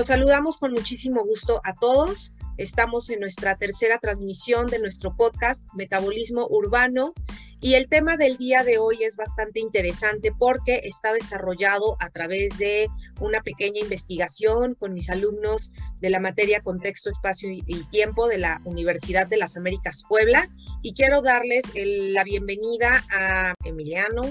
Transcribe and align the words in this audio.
Los 0.00 0.06
saludamos 0.06 0.56
con 0.56 0.72
muchísimo 0.72 1.26
gusto 1.26 1.60
a 1.62 1.74
todos. 1.74 2.32
Estamos 2.56 3.10
en 3.10 3.20
nuestra 3.20 3.58
tercera 3.58 3.98
transmisión 3.98 4.66
de 4.66 4.78
nuestro 4.78 5.14
podcast 5.14 5.62
Metabolismo 5.74 6.46
Urbano 6.48 7.12
y 7.60 7.74
el 7.74 7.86
tema 7.86 8.16
del 8.16 8.38
día 8.38 8.64
de 8.64 8.78
hoy 8.78 9.02
es 9.02 9.16
bastante 9.16 9.60
interesante 9.60 10.32
porque 10.32 10.80
está 10.84 11.12
desarrollado 11.12 11.98
a 12.00 12.08
través 12.08 12.56
de 12.56 12.88
una 13.20 13.42
pequeña 13.42 13.82
investigación 13.82 14.74
con 14.74 14.94
mis 14.94 15.10
alumnos 15.10 15.70
de 16.00 16.08
la 16.08 16.18
materia 16.18 16.62
Contexto, 16.62 17.10
Espacio 17.10 17.50
y 17.50 17.84
Tiempo 17.90 18.26
de 18.26 18.38
la 18.38 18.62
Universidad 18.64 19.26
de 19.26 19.36
las 19.36 19.58
Américas 19.58 20.04
Puebla. 20.08 20.48
Y 20.80 20.94
quiero 20.94 21.20
darles 21.20 21.72
la 21.74 22.24
bienvenida 22.24 23.04
a 23.12 23.54
Emiliano, 23.64 24.22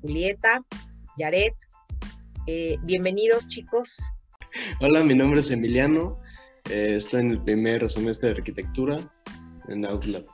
Julieta, 0.00 0.62
Yaret. 1.16 1.56
Eh, 2.46 2.76
bienvenidos 2.84 3.48
chicos. 3.48 4.12
Hola, 4.80 5.02
mi 5.02 5.14
nombre 5.14 5.40
es 5.40 5.50
Emiliano. 5.50 6.18
Eh, 6.70 6.94
estoy 6.96 7.20
en 7.20 7.30
el 7.32 7.42
primer 7.42 7.88
semestre 7.90 8.30
de 8.30 8.36
arquitectura 8.36 8.98
en 9.68 9.84
Outlab. 9.84 10.24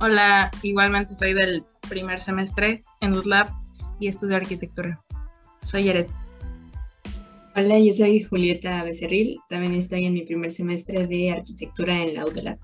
Hola, 0.00 0.50
igualmente 0.62 1.14
soy 1.14 1.32
del 1.32 1.64
primer 1.88 2.20
semestre 2.20 2.82
en 3.00 3.14
UTLAB 3.14 3.48
y 3.98 4.08
estudio 4.08 4.36
arquitectura. 4.36 5.00
Soy 5.62 5.88
Eret. 5.88 6.10
Hola, 7.54 7.78
yo 7.78 7.92
soy 7.94 8.22
Julieta 8.22 8.84
Becerril. 8.84 9.38
También 9.48 9.72
estoy 9.72 10.04
en 10.04 10.12
mi 10.12 10.22
primer 10.22 10.52
semestre 10.52 11.06
de 11.06 11.32
arquitectura 11.32 12.02
en 12.02 12.14
la 12.14 12.26
UDLAB. 12.26 12.58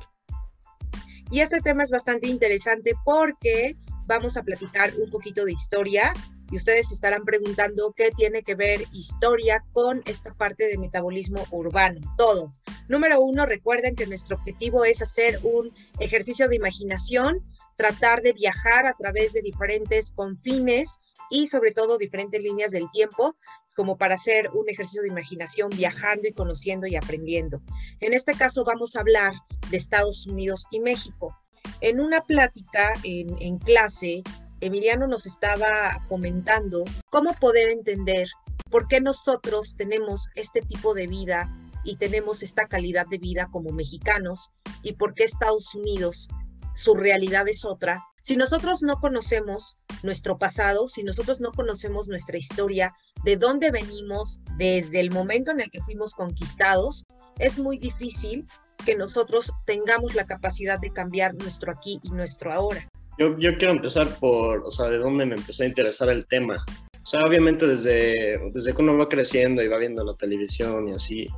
Y 1.31 1.41
este 1.41 1.61
tema 1.61 1.83
es 1.83 1.91
bastante 1.91 2.29
interesante 2.29 2.93
porque 3.05 3.77
vamos 4.07 4.37
a 4.37 4.43
platicar 4.43 4.93
un 5.03 5.11
poquito 5.11 5.47
de 5.47 5.53
historia 5.53 6.13
y 6.53 6.57
ustedes 6.57 6.93
estarán 6.93 7.25
preguntando 7.25 7.93
qué 7.97 8.11
tiene 8.11 8.43
que 8.43 8.55
ver 8.55 8.85
historia 8.93 9.65
con 9.73 10.03
esta 10.05 10.35
parte 10.35 10.67
de 10.69 10.77
metabolismo 10.77 11.45
urbano. 11.51 12.01
Todo. 12.19 12.53
Número 12.89 13.21
uno, 13.23 13.47
recuerden 13.47 13.97
que 13.97 14.07
nuestro 14.07 14.37
objetivo 14.37 14.85
es 14.85 15.01
hacer 15.01 15.41
un 15.43 15.73
ejercicio 15.99 16.49
de 16.49 16.57
imaginación, 16.57 17.43
tratar 17.77 18.21
de 18.21 18.35
viajar 18.35 18.87
a 18.87 18.93
través 18.93 19.33
de 19.33 19.41
diferentes 19.41 20.11
confines 20.11 20.99
y 21.31 21.47
sobre 21.47 21.73
todo 21.73 21.97
diferentes 21.97 22.43
líneas 22.43 22.71
del 22.71 22.91
tiempo 22.91 23.35
como 23.75 23.97
para 23.97 24.17
hacer 24.17 24.51
un 24.53 24.69
ejercicio 24.69 25.01
de 25.01 25.09
imaginación 25.09 25.71
viajando 25.71 26.29
y 26.29 26.33
conociendo 26.33 26.87
y 26.87 26.97
aprendiendo. 26.97 27.63
En 28.01 28.13
este 28.13 28.35
caso 28.35 28.63
vamos 28.65 28.95
a 28.95 29.01
hablar 29.01 29.33
de 29.71 29.77
Estados 29.79 30.27
Unidos 30.27 30.67
y 30.71 30.81
México. 30.81 31.35
En 31.81 31.99
una 31.99 32.23
plática 32.25 32.93
en, 33.05 33.41
en 33.41 33.59
clase 33.59 34.23
Emiliano 34.63 35.09
nos 35.09 35.27
estaba 35.27 36.07
comentando 36.09 36.85
cómo 37.11 37.35
poder 37.35 37.69
entender 37.69 38.29
por 38.71 38.87
qué 38.87 39.01
nosotros 39.01 39.75
tenemos 39.77 40.31
este 40.37 40.61
tipo 40.61 40.95
de 40.95 41.09
vida 41.09 41.53
y 41.83 41.97
tenemos 41.97 42.45
esta 42.45 42.69
calidad 42.69 43.07
de 43.09 43.19
vida 43.19 43.49
como 43.51 43.73
mexicanos 43.73 44.51
y 44.85 44.93
por 44.93 45.15
qué 45.15 45.25
Estados 45.25 45.75
Unidos 45.75 46.29
su 46.75 46.95
realidad 46.95 47.49
es 47.49 47.65
otra. 47.65 48.05
Si 48.23 48.37
nosotros 48.37 48.85
no 48.85 49.01
conocemos 49.01 49.75
nuestro 50.05 50.39
pasado, 50.39 50.87
si 50.87 51.03
nosotros 51.03 51.41
no 51.41 51.51
conocemos 51.51 52.07
nuestra 52.07 52.39
historia, 52.39 52.95
de 53.25 53.37
dónde 53.37 53.73
venimos 53.73 54.39
desde 54.59 55.01
el 55.01 55.11
momento 55.11 55.51
en 55.51 55.61
el 55.61 55.73
que 55.73 55.83
fuimos 55.83 56.15
conquistados, 56.15 57.05
es 57.41 57.59
muy 57.59 57.79
difícil 57.79 58.47
que 58.87 58.95
nosotros 58.95 59.53
tengamos 59.67 60.15
la 60.15 60.25
capacidad 60.25 60.79
de 60.79 60.93
cambiar 60.93 61.35
nuestro 61.35 61.73
aquí 61.73 61.99
y 62.05 62.11
nuestro 62.11 62.53
ahora. 62.53 62.87
Yo, 63.19 63.39
yo 63.39 63.57
quiero 63.59 63.73
empezar 63.73 64.09
por, 64.19 64.65
o 64.65 64.71
sea, 64.71 64.89
de 64.89 64.99
dónde 64.99 65.27
me 65.27 65.35
empezó 65.35 65.63
a 65.63 65.67
interesar 65.67 66.09
el 66.09 66.27
tema. 66.27 66.65
O 67.03 67.07
sea, 67.07 67.25
obviamente 67.25 67.67
desde, 67.67 68.39
desde 68.53 68.75
que 68.75 68.83
uno 68.83 68.97
va 68.97 69.09
creciendo 69.09 69.63
y 69.63 69.69
va 69.69 69.79
viendo 69.79 70.05
la 70.05 70.15
televisión 70.15 70.89
y 70.89 70.93
así, 70.93 71.29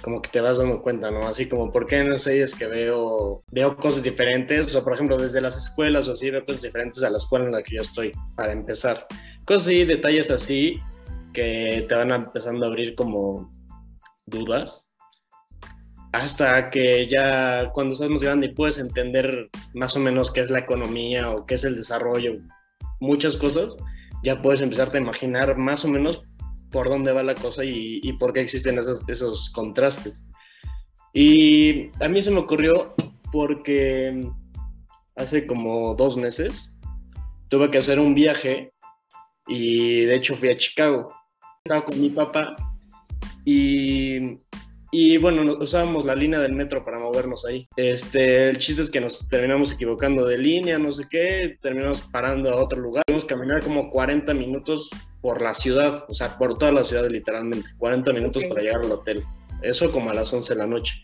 como 0.00 0.22
que 0.22 0.30
te 0.30 0.40
vas 0.40 0.58
dando 0.58 0.80
cuenta, 0.80 1.10
¿no? 1.10 1.26
Así 1.26 1.48
como, 1.48 1.72
¿por 1.72 1.86
qué 1.86 1.96
en 1.96 2.10
las 2.10 2.22
series 2.22 2.54
que 2.54 2.66
veo, 2.66 3.42
veo 3.50 3.74
cosas 3.76 4.02
diferentes? 4.02 4.66
O 4.66 4.68
sea, 4.68 4.82
por 4.82 4.94
ejemplo, 4.94 5.16
desde 5.16 5.40
las 5.40 5.56
escuelas 5.56 6.08
o 6.08 6.12
así, 6.12 6.30
veo 6.30 6.44
cosas 6.44 6.62
diferentes 6.62 7.02
a 7.02 7.10
la 7.10 7.18
escuela 7.18 7.46
en 7.46 7.52
la 7.52 7.62
que 7.62 7.76
yo 7.76 7.82
estoy, 7.82 8.12
para 8.36 8.52
empezar. 8.52 9.06
Cosas 9.44 9.68
así, 9.68 9.84
detalles 9.84 10.30
así, 10.30 10.80
que 11.34 11.84
te 11.88 11.94
van 11.94 12.12
empezando 12.12 12.64
a 12.64 12.68
abrir 12.68 12.94
como 12.94 13.50
dudas 14.26 14.88
hasta 16.12 16.70
que 16.70 17.06
ya 17.08 17.70
cuando 17.72 17.94
estás 17.94 18.10
más 18.10 18.22
grande 18.22 18.46
y 18.46 18.54
puedes 18.54 18.78
entender 18.78 19.48
más 19.74 19.96
o 19.96 20.00
menos 20.00 20.30
qué 20.30 20.42
es 20.42 20.50
la 20.50 20.58
economía 20.58 21.30
o 21.30 21.46
qué 21.46 21.54
es 21.54 21.64
el 21.64 21.76
desarrollo, 21.76 22.34
muchas 23.00 23.36
cosas, 23.36 23.76
ya 24.22 24.40
puedes 24.42 24.60
empezarte 24.60 24.98
a 24.98 25.00
imaginar 25.00 25.56
más 25.56 25.84
o 25.84 25.88
menos 25.88 26.22
por 26.70 26.88
dónde 26.88 27.12
va 27.12 27.22
la 27.22 27.34
cosa 27.34 27.64
y, 27.64 28.12
por 28.14 28.32
qué 28.32 28.40
existen 28.40 28.78
esos, 28.78 29.06
esos 29.08 29.50
contrastes. 29.50 30.26
Y 31.12 31.90
a 32.02 32.08
mí 32.08 32.22
se 32.22 32.30
me 32.30 32.40
ocurrió 32.40 32.94
porque 33.30 34.26
hace 35.16 35.46
como 35.46 35.94
dos 35.94 36.16
meses 36.16 36.72
tuve 37.48 37.70
que 37.70 37.78
hacer 37.78 37.98
un 37.98 38.14
viaje 38.14 38.72
y 39.46 40.02
de 40.06 40.14
hecho 40.14 40.36
fui 40.36 40.50
a 40.50 40.56
Chicago. 40.56 41.12
Estaba 41.64 41.84
con 41.84 42.00
mi 42.00 42.08
papá 42.10 42.56
y 43.44 44.38
y 44.94 45.16
bueno, 45.16 45.56
usábamos 45.58 46.04
la 46.04 46.14
línea 46.14 46.38
del 46.38 46.52
metro 46.52 46.84
para 46.84 46.98
movernos 46.98 47.46
ahí. 47.46 47.66
Este, 47.76 48.50
el 48.50 48.58
chiste 48.58 48.82
es 48.82 48.90
que 48.90 49.00
nos 49.00 49.26
terminamos 49.26 49.72
equivocando 49.72 50.26
de 50.26 50.36
línea, 50.36 50.78
no 50.78 50.92
sé 50.92 51.06
qué, 51.08 51.56
terminamos 51.62 52.02
parando 52.12 52.50
a 52.50 52.56
otro 52.56 52.78
lugar. 52.78 53.02
Tuvimos 53.06 53.24
que 53.24 53.34
caminar 53.34 53.64
como 53.64 53.88
40 53.88 54.34
minutos 54.34 54.90
por 55.22 55.40
la 55.40 55.54
ciudad, 55.54 56.04
o 56.10 56.12
sea, 56.12 56.36
por 56.36 56.58
toda 56.58 56.72
la 56.72 56.84
ciudad 56.84 57.08
literalmente. 57.08 57.70
40 57.78 58.12
minutos 58.12 58.44
para 58.44 58.60
llegar 58.60 58.82
al 58.82 58.92
hotel. 58.92 59.24
Eso 59.62 59.90
como 59.90 60.10
a 60.10 60.14
las 60.14 60.30
11 60.30 60.52
de 60.52 60.58
la 60.58 60.66
noche. 60.66 61.02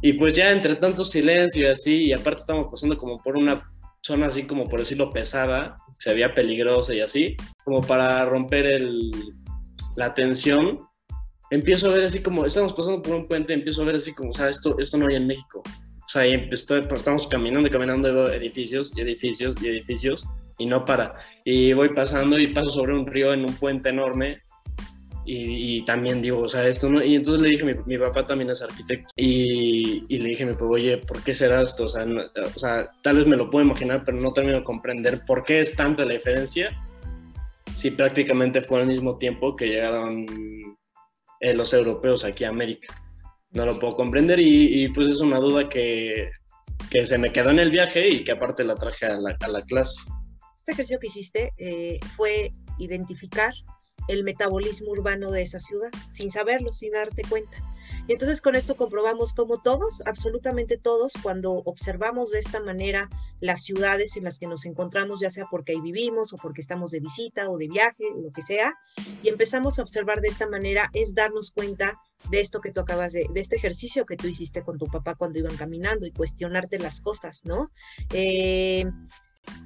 Y 0.00 0.14
pues 0.14 0.34
ya 0.34 0.50
entre 0.50 0.76
tanto 0.76 1.04
silencio 1.04 1.66
y 1.66 1.70
así, 1.70 2.04
y 2.06 2.12
aparte 2.14 2.40
estamos 2.40 2.68
pasando 2.70 2.96
como 2.96 3.22
por 3.22 3.36
una 3.36 3.70
zona 4.00 4.28
así 4.28 4.44
como 4.46 4.66
por 4.66 4.80
decirlo 4.80 5.10
pesada, 5.10 5.76
se 5.98 6.14
veía 6.14 6.34
peligrosa 6.34 6.94
y 6.94 7.00
así, 7.00 7.36
como 7.64 7.82
para 7.82 8.24
romper 8.24 8.64
el, 8.64 9.10
la 9.94 10.14
tensión 10.14 10.80
empiezo 11.50 11.88
a 11.88 11.94
ver 11.94 12.04
así 12.04 12.22
como, 12.22 12.44
estamos 12.44 12.72
pasando 12.72 13.02
por 13.02 13.14
un 13.14 13.26
puente, 13.26 13.52
empiezo 13.52 13.82
a 13.82 13.86
ver 13.86 13.96
así 13.96 14.12
como, 14.12 14.30
o 14.30 14.34
sea, 14.34 14.48
esto, 14.48 14.78
esto 14.78 14.96
no 14.96 15.06
hay 15.06 15.16
en 15.16 15.26
México. 15.26 15.62
O 15.64 16.08
sea, 16.08 16.24
pues, 16.48 16.66
estamos 16.70 17.26
caminando 17.28 17.68
y 17.68 17.72
caminando, 17.72 18.12
veo 18.12 18.28
edificios 18.28 18.92
y 18.96 19.00
edificios 19.00 19.54
y 19.62 19.68
edificios 19.68 20.26
y 20.58 20.66
no 20.66 20.84
para. 20.84 21.14
Y 21.44 21.72
voy 21.72 21.90
pasando 21.90 22.38
y 22.38 22.52
paso 22.52 22.68
sobre 22.68 22.94
un 22.94 23.06
río 23.06 23.32
en 23.32 23.40
un 23.40 23.54
puente 23.54 23.88
enorme 23.88 24.42
y, 25.26 25.82
también 25.86 26.20
digo, 26.20 26.40
o 26.40 26.48
sea, 26.48 26.68
esto 26.68 26.90
no. 26.90 27.02
Y 27.02 27.14
entonces 27.14 27.42
le 27.42 27.48
dije, 27.48 27.64
mi, 27.64 27.72
mi 27.86 27.98
papá 27.98 28.26
también 28.26 28.50
es 28.50 28.60
arquitecto. 28.60 29.08
Y, 29.16 30.04
y 30.08 30.18
le 30.18 30.30
dije, 30.30 30.44
mi 30.44 30.52
oye, 30.60 30.98
¿por 30.98 31.22
qué 31.24 31.32
será 31.32 31.62
esto? 31.62 31.84
O 31.84 31.88
sea, 31.88 32.04
o 32.04 32.58
sea, 32.58 32.90
tal 33.02 33.16
vez 33.16 33.26
me 33.26 33.36
lo 33.36 33.50
puedo 33.50 33.64
imaginar, 33.64 34.02
pero 34.04 34.20
no 34.20 34.32
termino 34.32 34.58
de 34.58 34.64
comprender 34.64 35.20
por 35.26 35.42
qué 35.42 35.60
es 35.60 35.74
tanta 35.74 36.04
la 36.04 36.12
diferencia 36.12 36.70
si 37.76 37.90
prácticamente 37.90 38.62
fue 38.62 38.80
al 38.80 38.86
mismo 38.86 39.18
tiempo 39.18 39.56
que 39.56 39.66
llegaron 39.66 40.26
eh, 41.44 41.52
los 41.52 41.74
europeos 41.74 42.24
aquí 42.24 42.44
a 42.44 42.48
América. 42.48 42.94
No 43.52 43.66
lo 43.66 43.78
puedo 43.78 43.94
comprender 43.94 44.40
y, 44.40 44.88
pues 44.88 45.08
es 45.08 45.20
una 45.20 45.38
duda 45.38 45.68
que, 45.68 46.30
que, 46.90 47.04
se 47.04 47.18
me 47.18 47.32
quedó 47.32 47.50
en 47.50 47.58
el 47.58 47.70
viaje 47.70 48.08
y 48.08 48.24
que 48.24 48.32
aparte 48.32 48.64
la 48.64 48.74
traje 48.74 49.04
a 49.04 49.20
la, 49.20 49.36
a 49.38 49.48
la 49.48 49.62
clase. 49.62 50.00
Este 50.56 50.72
ejercicio 50.72 50.98
que 50.98 51.06
hiciste 51.08 51.52
eh, 51.58 52.00
fue 52.16 52.50
identificar 52.78 53.52
el 54.08 54.24
metabolismo 54.24 54.90
urbano 54.90 55.30
de 55.30 55.42
esa 55.42 55.60
ciudad, 55.60 55.90
sin 56.08 56.30
saberlo, 56.30 56.72
sin 56.72 56.92
darte 56.92 57.22
cuenta. 57.28 57.56
Y 58.06 58.12
entonces 58.12 58.40
con 58.40 58.54
esto 58.54 58.76
comprobamos 58.76 59.32
cómo 59.34 59.56
todos, 59.58 60.02
absolutamente 60.06 60.78
todos, 60.78 61.14
cuando 61.22 61.52
observamos 61.52 62.30
de 62.30 62.38
esta 62.38 62.60
manera 62.60 63.08
las 63.40 63.62
ciudades 63.62 64.16
en 64.16 64.24
las 64.24 64.38
que 64.38 64.46
nos 64.46 64.66
encontramos, 64.66 65.20
ya 65.20 65.30
sea 65.30 65.46
porque 65.50 65.72
ahí 65.72 65.80
vivimos 65.80 66.32
o 66.32 66.36
porque 66.36 66.60
estamos 66.60 66.90
de 66.90 67.00
visita 67.00 67.48
o 67.48 67.58
de 67.58 67.68
viaje, 67.68 68.04
lo 68.22 68.32
que 68.32 68.42
sea, 68.42 68.74
y 69.22 69.28
empezamos 69.28 69.78
a 69.78 69.82
observar 69.82 70.20
de 70.20 70.28
esta 70.28 70.46
manera, 70.46 70.90
es 70.92 71.14
darnos 71.14 71.50
cuenta 71.50 71.98
de 72.30 72.40
esto 72.40 72.60
que 72.60 72.72
tú 72.72 72.80
acabas 72.80 73.12
de, 73.12 73.26
de 73.30 73.40
este 73.40 73.56
ejercicio 73.56 74.04
que 74.04 74.16
tú 74.16 74.26
hiciste 74.28 74.62
con 74.62 74.78
tu 74.78 74.86
papá 74.86 75.14
cuando 75.14 75.38
iban 75.38 75.56
caminando 75.56 76.06
y 76.06 76.12
cuestionarte 76.12 76.78
las 76.78 77.00
cosas, 77.00 77.42
¿no? 77.44 77.70
Eh, 78.12 78.84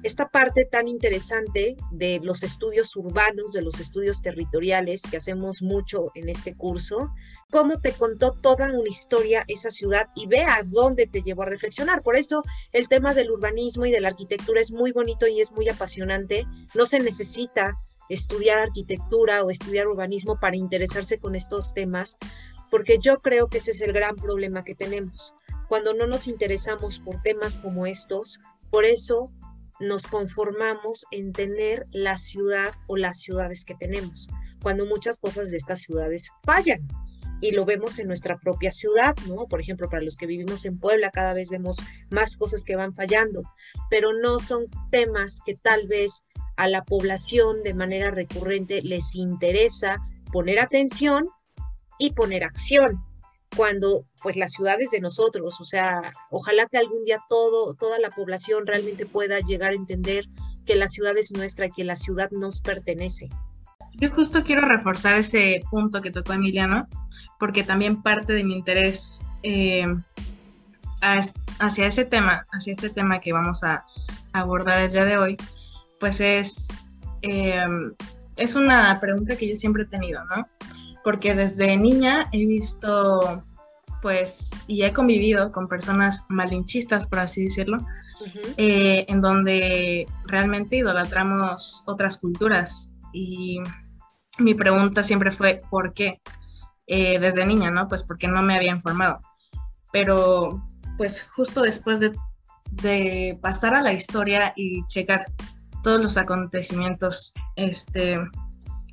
esta 0.03 0.29
parte 0.29 0.65
tan 0.65 0.87
interesante 0.87 1.75
de 1.91 2.19
los 2.23 2.43
estudios 2.43 2.95
urbanos, 2.95 3.53
de 3.53 3.61
los 3.61 3.79
estudios 3.79 4.21
territoriales 4.21 5.03
que 5.03 5.17
hacemos 5.17 5.61
mucho 5.61 6.11
en 6.15 6.29
este 6.29 6.55
curso, 6.55 7.11
cómo 7.51 7.79
te 7.79 7.91
contó 7.91 8.31
toda 8.31 8.67
una 8.67 8.89
historia 8.89 9.43
esa 9.47 9.71
ciudad 9.71 10.07
y 10.15 10.27
ve 10.27 10.43
a 10.43 10.63
dónde 10.65 11.07
te 11.07 11.21
llevó 11.21 11.43
a 11.43 11.47
reflexionar. 11.47 12.01
Por 12.01 12.15
eso 12.15 12.43
el 12.71 12.87
tema 12.87 13.13
del 13.13 13.31
urbanismo 13.31 13.85
y 13.85 13.91
de 13.91 13.99
la 13.99 14.09
arquitectura 14.09 14.61
es 14.61 14.71
muy 14.71 14.91
bonito 14.91 15.27
y 15.27 15.41
es 15.41 15.51
muy 15.51 15.67
apasionante. 15.69 16.45
No 16.73 16.85
se 16.85 16.99
necesita 16.99 17.77
estudiar 18.09 18.57
arquitectura 18.57 19.43
o 19.43 19.49
estudiar 19.49 19.87
urbanismo 19.87 20.39
para 20.39 20.55
interesarse 20.55 21.19
con 21.19 21.35
estos 21.35 21.73
temas, 21.73 22.17
porque 22.71 22.97
yo 22.99 23.19
creo 23.19 23.47
que 23.47 23.59
ese 23.59 23.71
es 23.71 23.81
el 23.81 23.93
gran 23.93 24.15
problema 24.15 24.63
que 24.63 24.75
tenemos. 24.75 25.33
Cuando 25.67 25.93
no 25.93 26.07
nos 26.07 26.27
interesamos 26.27 26.99
por 26.99 27.21
temas 27.21 27.57
como 27.57 27.85
estos, 27.85 28.39
por 28.71 28.85
eso 28.85 29.31
nos 29.79 30.07
conformamos 30.07 31.05
en 31.11 31.31
tener 31.31 31.85
la 31.91 32.17
ciudad 32.17 32.73
o 32.87 32.97
las 32.97 33.19
ciudades 33.19 33.65
que 33.65 33.75
tenemos, 33.75 34.27
cuando 34.61 34.85
muchas 34.85 35.19
cosas 35.19 35.51
de 35.51 35.57
estas 35.57 35.81
ciudades 35.81 36.29
fallan. 36.43 36.87
y 37.41 37.51
lo 37.51 37.63
vemos 37.63 37.99
en 37.99 38.07
nuestra 38.07 38.37
propia 38.37 38.69
ciudad, 38.69 39.15
¿no? 39.25 39.45
Por 39.45 39.61
ejemplo, 39.61 39.87
para 39.87 40.03
los 40.03 40.17
que 40.17 40.25
vivimos 40.25 40.65
en 40.65 40.77
Puebla, 40.77 41.09
cada 41.09 41.31
vez 41.31 41.49
vemos 41.49 41.77
más 42.09 42.35
cosas 42.35 42.63
que 42.63 42.75
van 42.75 42.93
fallando, 42.93 43.43
pero 43.89 44.11
no 44.11 44.39
son 44.39 44.65
temas 44.91 45.39
que 45.45 45.55
tal 45.55 45.87
vez 45.87 46.25
a 46.57 46.67
la 46.67 46.83
población 46.83 47.63
de 47.63 47.73
manera 47.73 48.11
recurrente 48.11 48.81
les 48.81 49.15
interesa 49.15 49.99
poner 50.33 50.59
atención 50.59 51.29
y 51.97 52.11
poner 52.11 52.43
acción 52.43 53.05
cuando 53.55 54.05
pues 54.21 54.35
la 54.35 54.47
ciudad 54.47 54.79
es 54.79 54.91
de 54.91 55.01
nosotros, 55.01 55.59
o 55.59 55.63
sea, 55.63 56.01
ojalá 56.29 56.67
que 56.67 56.77
algún 56.77 57.03
día 57.03 57.19
todo, 57.29 57.73
toda 57.73 57.99
la 57.99 58.09
población 58.09 58.67
realmente 58.67 59.05
pueda 59.05 59.39
llegar 59.39 59.71
a 59.71 59.75
entender 59.75 60.25
que 60.65 60.75
la 60.75 60.87
ciudad 60.87 61.17
es 61.17 61.31
nuestra 61.31 61.69
que 61.69 61.83
la 61.83 61.95
ciudad 61.95 62.29
nos 62.31 62.61
pertenece. 62.61 63.29
Yo 63.93 64.11
justo 64.11 64.43
quiero 64.43 64.61
reforzar 64.61 65.15
ese 65.15 65.61
punto 65.71 66.01
que 66.01 66.11
tocó 66.11 66.33
Emiliano, 66.33 66.87
porque 67.39 67.63
también 67.63 68.01
parte 68.01 68.33
de 68.33 68.43
mi 68.43 68.55
interés 68.55 69.23
eh, 69.43 69.85
hacia 71.01 71.87
ese 71.87 72.05
tema, 72.05 72.45
hacia 72.51 72.73
este 72.73 72.89
tema 72.89 73.19
que 73.19 73.33
vamos 73.33 73.63
a 73.63 73.85
abordar 74.31 74.81
el 74.81 74.91
día 74.91 75.05
de 75.05 75.17
hoy, 75.17 75.37
pues 75.99 76.21
es, 76.21 76.67
eh, 77.21 77.65
es 78.37 78.55
una 78.55 78.99
pregunta 78.99 79.35
que 79.35 79.49
yo 79.49 79.55
siempre 79.55 79.83
he 79.83 79.87
tenido, 79.87 80.21
¿no? 80.25 80.45
Porque 81.09 81.33
desde 81.33 81.75
niña 81.75 82.29
he 82.31 82.45
visto, 82.45 83.43
pues, 84.03 84.63
y 84.67 84.83
he 84.83 84.93
convivido 84.93 85.51
con 85.51 85.67
personas 85.67 86.23
malinchistas, 86.29 87.07
por 87.07 87.17
así 87.17 87.45
decirlo, 87.45 87.79
eh, 88.57 89.07
en 89.07 89.19
donde 89.19 90.05
realmente 90.25 90.75
idolatramos 90.75 91.81
otras 91.87 92.15
culturas. 92.17 92.93
Y 93.11 93.57
mi 94.37 94.53
pregunta 94.53 95.01
siempre 95.01 95.31
fue, 95.31 95.63
¿por 95.71 95.93
qué? 95.93 96.21
Eh, 96.85 97.17
desde 97.17 97.43
niña, 97.43 97.71
¿no? 97.71 97.87
Pues 97.87 98.03
porque 98.03 98.27
no 98.27 98.43
me 98.43 98.55
había 98.55 98.75
informado. 98.75 99.19
Pero 99.91 100.63
pues 100.95 101.23
justo 101.23 101.63
después 101.63 101.99
de, 102.01 103.39
pasar 103.41 103.73
a 103.73 103.81
la 103.81 103.93
historia 103.93 104.53
y 104.55 104.85
checar 104.85 105.25
todos 105.81 105.99
los 105.99 106.17
acontecimientos 106.17 107.33
este, 107.55 108.19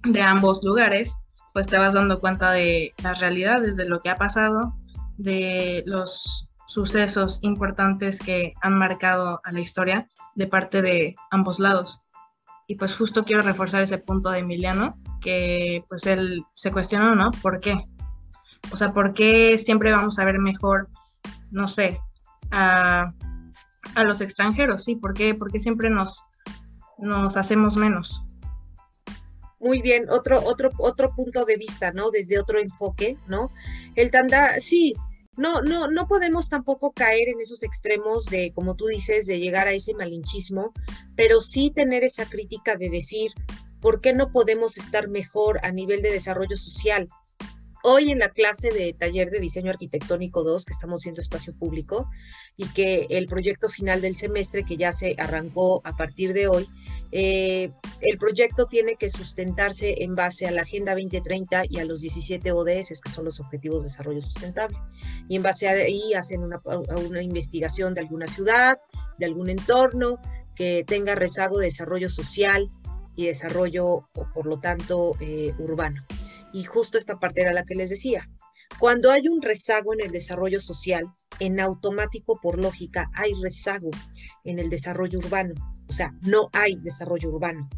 de 0.05 0.23
ambos 0.23 0.65
lugares, 0.65 1.15
pues 1.57 1.69
te 1.69 1.79
vas 1.79 1.95
dando 1.95 2.19
cuenta 2.19 2.53
de 2.53 2.93
las 3.03 3.19
realidades, 3.19 3.77
de 3.77 3.89
lo 3.89 4.03
que 4.03 4.11
ha 4.11 4.19
pasado, 4.19 4.77
de 5.17 5.83
los 5.87 6.51
sucesos 6.67 7.39
importantes 7.41 8.19
que 8.19 8.53
han 8.61 8.77
marcado 8.77 9.41
a 9.43 9.53
la 9.53 9.61
historia 9.61 10.07
de 10.35 10.49
parte 10.49 10.83
de 10.83 11.17
ambos 11.31 11.59
lados. 11.59 12.03
Y 12.67 12.75
pues 12.75 12.95
justo 12.95 13.25
quiero 13.25 13.41
reforzar 13.41 13.81
ese 13.81 13.97
punto 13.97 14.29
de 14.29 14.41
Emiliano, 14.41 14.99
que 15.23 15.83
pues 15.89 16.05
él 16.05 16.45
se 16.53 16.71
cuestionó, 16.71 17.15
¿no? 17.15 17.31
¿Por 17.31 17.59
qué? 17.61 17.83
O 18.71 18.77
sea, 18.77 18.93
¿por 18.93 19.15
qué 19.15 19.57
siempre 19.57 19.93
vamos 19.93 20.19
a 20.19 20.27
ver 20.27 20.39
mejor, 20.39 20.91
no 21.51 21.69
sé, 21.69 21.99
a, 22.51 23.15
los 24.05 24.21
extranjeros? 24.21 24.85
Sí, 24.85 24.97
¿por 24.97 25.15
qué, 25.15 25.35
siempre 25.59 25.89
nos, 25.89 26.23
nos 26.99 27.39
hacemos 27.39 27.79
menos? 27.79 28.23
Muy 29.67 29.83
bien, 29.83 30.09
otro, 30.09 30.45
otro, 30.45 30.71
otro 30.79 31.13
punto 31.13 31.45
de 31.45 31.57
vista, 31.57 31.91
¿no? 31.91 32.13
Desde 32.13 32.39
otro 32.39 32.61
enfoque, 32.61 33.19
¿no? 33.27 33.51
El 33.97 34.13
tanda, 34.13 34.61
sí, 34.61 34.95
no, 35.37 35.61
no, 35.61 35.89
no 35.89 36.07
podemos 36.07 36.49
tampoco 36.49 36.93
caer 36.93 37.29
en 37.29 37.41
esos 37.41 37.65
extremos 37.65 38.27
de, 38.27 38.53
como 38.55 38.77
tú 38.77 38.87
dices, 38.87 39.27
de 39.27 39.41
llegar 39.41 39.67
a 39.67 39.73
ese 39.73 39.93
malinchismo, 39.95 40.73
pero 41.17 41.41
sí 41.41 41.73
tener 41.75 42.05
esa 42.05 42.27
crítica 42.27 42.77
de 42.77 42.91
decir, 42.91 43.33
¿por 43.81 44.01
qué 44.01 44.13
no 44.13 44.31
podemos 44.31 44.79
estar 44.79 45.09
mejor 45.09 45.59
a 45.65 45.73
nivel 45.73 46.01
de 46.01 46.13
desarrollo 46.13 46.57
social? 46.57 47.09
Hoy 47.89 48.11
en 48.11 48.19
la 48.19 48.31
clase 48.31 48.71
de 48.71 48.95
taller 48.95 49.31
de 49.31 49.39
diseño 49.39 49.71
arquitectónico 49.71 50.43
2, 50.43 50.65
que 50.65 50.73
estamos 50.73 51.05
viendo 51.05 51.21
espacio 51.21 51.55
público, 51.57 52.11
y 52.57 52.67
que 52.71 53.07
el 53.11 53.29
proyecto 53.29 53.69
final 53.69 54.01
del 54.01 54.17
semestre, 54.17 54.65
que 54.65 54.77
ya 54.77 54.93
se 54.93 55.15
arrancó 55.19 55.83
a 55.85 55.97
partir 55.97 56.33
de 56.33 56.49
hoy, 56.49 56.67
eh, 57.13 57.71
el 58.01 58.19
proyecto 58.19 58.67
tiene 58.67 58.97
que 58.97 59.09
sustentarse 59.09 60.03
en 60.03 60.17
base 60.17 60.49
a 60.49 60.51
la 60.51 60.63
Agenda 60.63 60.97
2030 60.97 61.63
y 61.71 61.79
a 61.79 61.85
los 61.85 62.01
17 62.01 62.51
ODS, 62.51 63.01
que 63.01 63.09
son 63.13 63.25
los 63.25 63.39
Objetivos 63.39 63.85
de 63.85 63.91
Desarrollo 63.91 64.21
Sustentable. 64.21 64.77
Y 65.29 65.37
en 65.37 65.45
base 65.45 65.69
a 65.69 65.71
ahí 65.71 66.13
hacen 66.15 66.43
una, 66.43 66.61
una 66.65 67.23
investigación 67.23 67.95
de 67.95 68.01
alguna 68.01 68.27
ciudad, 68.27 68.81
de 69.17 69.27
algún 69.27 69.49
entorno 69.49 70.19
que 70.57 70.83
tenga 70.85 71.15
rezago 71.15 71.61
de 71.61 71.67
desarrollo 71.67 72.11
social 72.11 72.69
y 73.15 73.27
desarrollo, 73.27 74.09
por 74.35 74.47
lo 74.47 74.59
tanto, 74.59 75.15
eh, 75.21 75.55
urbano. 75.61 76.05
Y 76.53 76.65
justo 76.65 76.99
esta 76.99 77.19
parte 77.19 77.43
era 77.43 77.53
la 77.53 77.65
que 77.65 77.75
les 77.75 77.91
decía. 77.91 78.29
Cuando 78.79 79.11
hay 79.11 79.29
un 79.29 79.41
rezago 79.41 79.95
en 79.95 80.01
el 80.01 80.13
desarrollo 80.13 80.61
social, 80.61 81.05
en 81.39 81.61
automático, 81.61 82.39
por 82.43 82.59
lógica, 82.59 83.11
hay 83.15 83.33
rezago 83.43 83.91
en 84.45 84.59
el 84.59 84.69
desarrollo 84.69 85.19
urbano. 85.19 85.55
O 85.89 85.93
sea, 85.93 86.13
no 86.23 86.49
hay 86.53 86.77
desarrollo 86.77 87.31
urbano. 87.31 87.69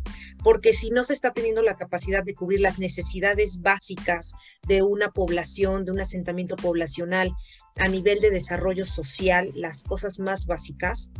Porque 0.42 0.72
si 0.72 0.90
no 0.90 1.04
se 1.04 1.12
está 1.12 1.32
teniendo 1.32 1.62
la 1.62 1.76
capacidad 1.76 2.24
de 2.24 2.34
cubrir 2.34 2.60
las 2.60 2.78
necesidades 2.78 3.60
básicas 3.60 4.32
de 4.66 4.82
una 4.82 5.10
población, 5.10 5.84
de 5.84 5.92
un 5.92 6.00
asentamiento 6.00 6.56
poblacional 6.56 7.32
a 7.76 7.88
nivel 7.88 8.20
de 8.20 8.30
desarrollo 8.30 8.84
social, 8.84 9.52
las 9.54 9.84
cosas 9.84 10.18
más 10.18 10.46
básicas, 10.46 11.10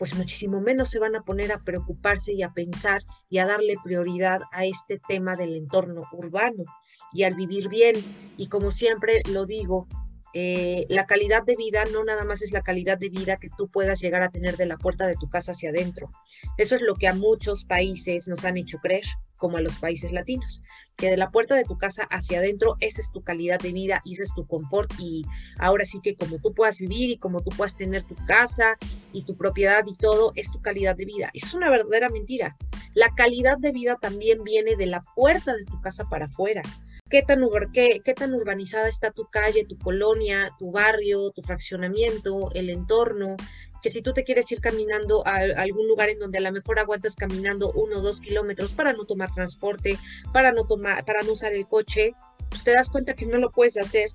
pues 0.00 0.14
muchísimo 0.14 0.62
menos 0.62 0.88
se 0.88 0.98
van 0.98 1.14
a 1.14 1.20
poner 1.20 1.52
a 1.52 1.62
preocuparse 1.62 2.32
y 2.32 2.42
a 2.42 2.54
pensar 2.54 3.02
y 3.28 3.36
a 3.36 3.44
darle 3.44 3.74
prioridad 3.84 4.40
a 4.50 4.64
este 4.64 4.98
tema 5.06 5.36
del 5.36 5.54
entorno 5.54 6.04
urbano 6.14 6.64
y 7.12 7.24
al 7.24 7.34
vivir 7.34 7.68
bien. 7.68 7.96
Y 8.38 8.48
como 8.48 8.70
siempre 8.70 9.20
lo 9.28 9.44
digo, 9.44 9.88
eh, 10.32 10.86
la 10.88 11.06
calidad 11.06 11.42
de 11.42 11.56
vida 11.56 11.84
no 11.92 12.04
nada 12.04 12.24
más 12.24 12.42
es 12.42 12.52
la 12.52 12.62
calidad 12.62 12.98
de 12.98 13.08
vida 13.08 13.38
que 13.38 13.48
tú 13.56 13.68
puedas 13.68 14.00
llegar 14.00 14.22
a 14.22 14.30
tener 14.30 14.56
de 14.56 14.66
la 14.66 14.76
puerta 14.76 15.06
de 15.06 15.16
tu 15.16 15.28
casa 15.28 15.52
hacia 15.52 15.70
adentro. 15.70 16.12
Eso 16.56 16.76
es 16.76 16.82
lo 16.82 16.94
que 16.94 17.08
a 17.08 17.14
muchos 17.14 17.64
países 17.64 18.28
nos 18.28 18.44
han 18.44 18.56
hecho 18.56 18.78
creer, 18.78 19.04
como 19.36 19.56
a 19.56 19.62
los 19.62 19.78
países 19.78 20.12
latinos, 20.12 20.62
que 20.96 21.10
de 21.10 21.16
la 21.16 21.30
puerta 21.30 21.54
de 21.54 21.64
tu 21.64 21.78
casa 21.78 22.06
hacia 22.10 22.38
adentro, 22.38 22.76
esa 22.80 23.00
es 23.00 23.10
tu 23.10 23.22
calidad 23.22 23.58
de 23.58 23.72
vida 23.72 24.02
y 24.04 24.12
ese 24.12 24.24
es 24.24 24.34
tu 24.34 24.46
confort. 24.46 24.92
Y 24.98 25.24
ahora 25.58 25.84
sí 25.84 25.98
que 26.02 26.14
como 26.14 26.38
tú 26.38 26.52
puedas 26.54 26.78
vivir 26.78 27.10
y 27.10 27.16
como 27.16 27.42
tú 27.42 27.50
puedas 27.56 27.74
tener 27.74 28.02
tu 28.02 28.14
casa 28.26 28.76
y 29.12 29.24
tu 29.24 29.36
propiedad 29.36 29.84
y 29.86 29.96
todo, 29.96 30.32
es 30.36 30.52
tu 30.52 30.60
calidad 30.60 30.94
de 30.94 31.06
vida. 31.06 31.30
Es 31.32 31.54
una 31.54 31.70
verdadera 31.70 32.10
mentira. 32.10 32.56
La 32.94 33.14
calidad 33.14 33.56
de 33.58 33.72
vida 33.72 33.96
también 34.00 34.44
viene 34.44 34.76
de 34.76 34.86
la 34.86 35.02
puerta 35.16 35.54
de 35.54 35.64
tu 35.64 35.80
casa 35.80 36.04
para 36.08 36.26
afuera 36.26 36.62
qué 37.10 37.22
tan, 37.22 37.40
qué, 37.72 38.00
qué 38.02 38.14
tan 38.14 38.32
urbanizada 38.32 38.88
está 38.88 39.10
tu 39.10 39.26
calle, 39.26 39.66
tu 39.66 39.76
colonia, 39.78 40.50
tu 40.58 40.70
barrio, 40.70 41.30
tu 41.32 41.42
fraccionamiento, 41.42 42.50
el 42.54 42.70
entorno, 42.70 43.36
que 43.82 43.90
si 43.90 44.00
tú 44.00 44.12
te 44.12 44.24
quieres 44.24 44.50
ir 44.52 44.60
caminando 44.60 45.26
a, 45.26 45.36
algún 45.56 45.88
lugar 45.88 46.08
en 46.08 46.18
donde 46.18 46.38
a 46.38 46.42
lo 46.42 46.52
mejor 46.52 46.78
aguantas 46.78 47.16
caminando 47.16 47.72
uno 47.72 47.98
o 47.98 48.00
dos 48.00 48.20
kilómetros 48.20 48.72
para 48.72 48.92
no 48.92 49.04
tomar 49.04 49.32
transporte, 49.32 49.98
para 50.32 50.52
no 50.52 50.64
tomar, 50.64 51.04
para 51.04 51.22
no 51.22 51.32
usar 51.32 51.52
el 51.52 51.66
coche, 51.66 52.12
pues 52.48 52.64
te 52.64 52.72
das 52.72 52.90
cuenta 52.90 53.14
que 53.14 53.26
no 53.26 53.38
lo 53.38 53.50
puedes 53.50 53.76
hacer 53.76 54.10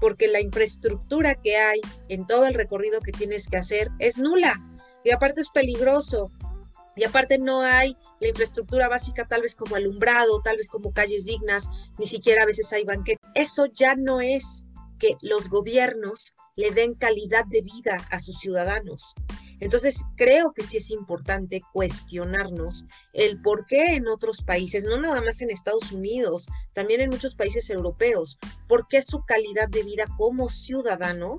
porque 0.00 0.28
la 0.28 0.40
infraestructura 0.40 1.34
que 1.34 1.56
hay 1.56 1.80
en 2.08 2.26
todo 2.26 2.46
el 2.46 2.54
recorrido 2.54 3.00
que 3.00 3.12
tienes 3.12 3.48
que 3.48 3.58
hacer 3.58 3.90
es 3.98 4.18
nula. 4.18 4.58
Y 5.04 5.10
aparte 5.10 5.40
es 5.40 5.50
peligroso 5.50 6.30
y 7.00 7.04
aparte 7.04 7.38
no 7.38 7.62
hay 7.62 7.96
la 8.20 8.28
infraestructura 8.28 8.86
básica 8.86 9.26
tal 9.26 9.40
vez 9.40 9.54
como 9.54 9.74
alumbrado, 9.74 10.42
tal 10.42 10.58
vez 10.58 10.68
como 10.68 10.92
calles 10.92 11.24
dignas, 11.24 11.66
ni 11.98 12.06
siquiera 12.06 12.42
a 12.42 12.46
veces 12.46 12.70
hay 12.74 12.84
banquetes. 12.84 13.26
Eso 13.34 13.64
ya 13.74 13.94
no 13.94 14.20
es 14.20 14.66
que 14.98 15.16
los 15.22 15.48
gobiernos 15.48 16.34
le 16.56 16.72
den 16.72 16.92
calidad 16.92 17.46
de 17.46 17.62
vida 17.62 18.06
a 18.10 18.20
sus 18.20 18.38
ciudadanos. 18.38 19.14
Entonces, 19.60 20.02
creo 20.18 20.52
que 20.52 20.62
sí 20.62 20.76
es 20.76 20.90
importante 20.90 21.62
cuestionarnos 21.72 22.84
el 23.14 23.40
por 23.40 23.64
qué 23.64 23.94
en 23.94 24.06
otros 24.06 24.42
países, 24.42 24.84
no 24.84 25.00
nada 25.00 25.22
más 25.22 25.40
en 25.40 25.48
Estados 25.48 25.92
Unidos, 25.92 26.48
también 26.74 27.00
en 27.00 27.08
muchos 27.08 27.34
países 27.34 27.70
europeos, 27.70 28.38
por 28.68 28.88
qué 28.88 29.00
su 29.00 29.24
calidad 29.24 29.70
de 29.70 29.84
vida 29.84 30.04
como 30.18 30.50
ciudadano 30.50 31.38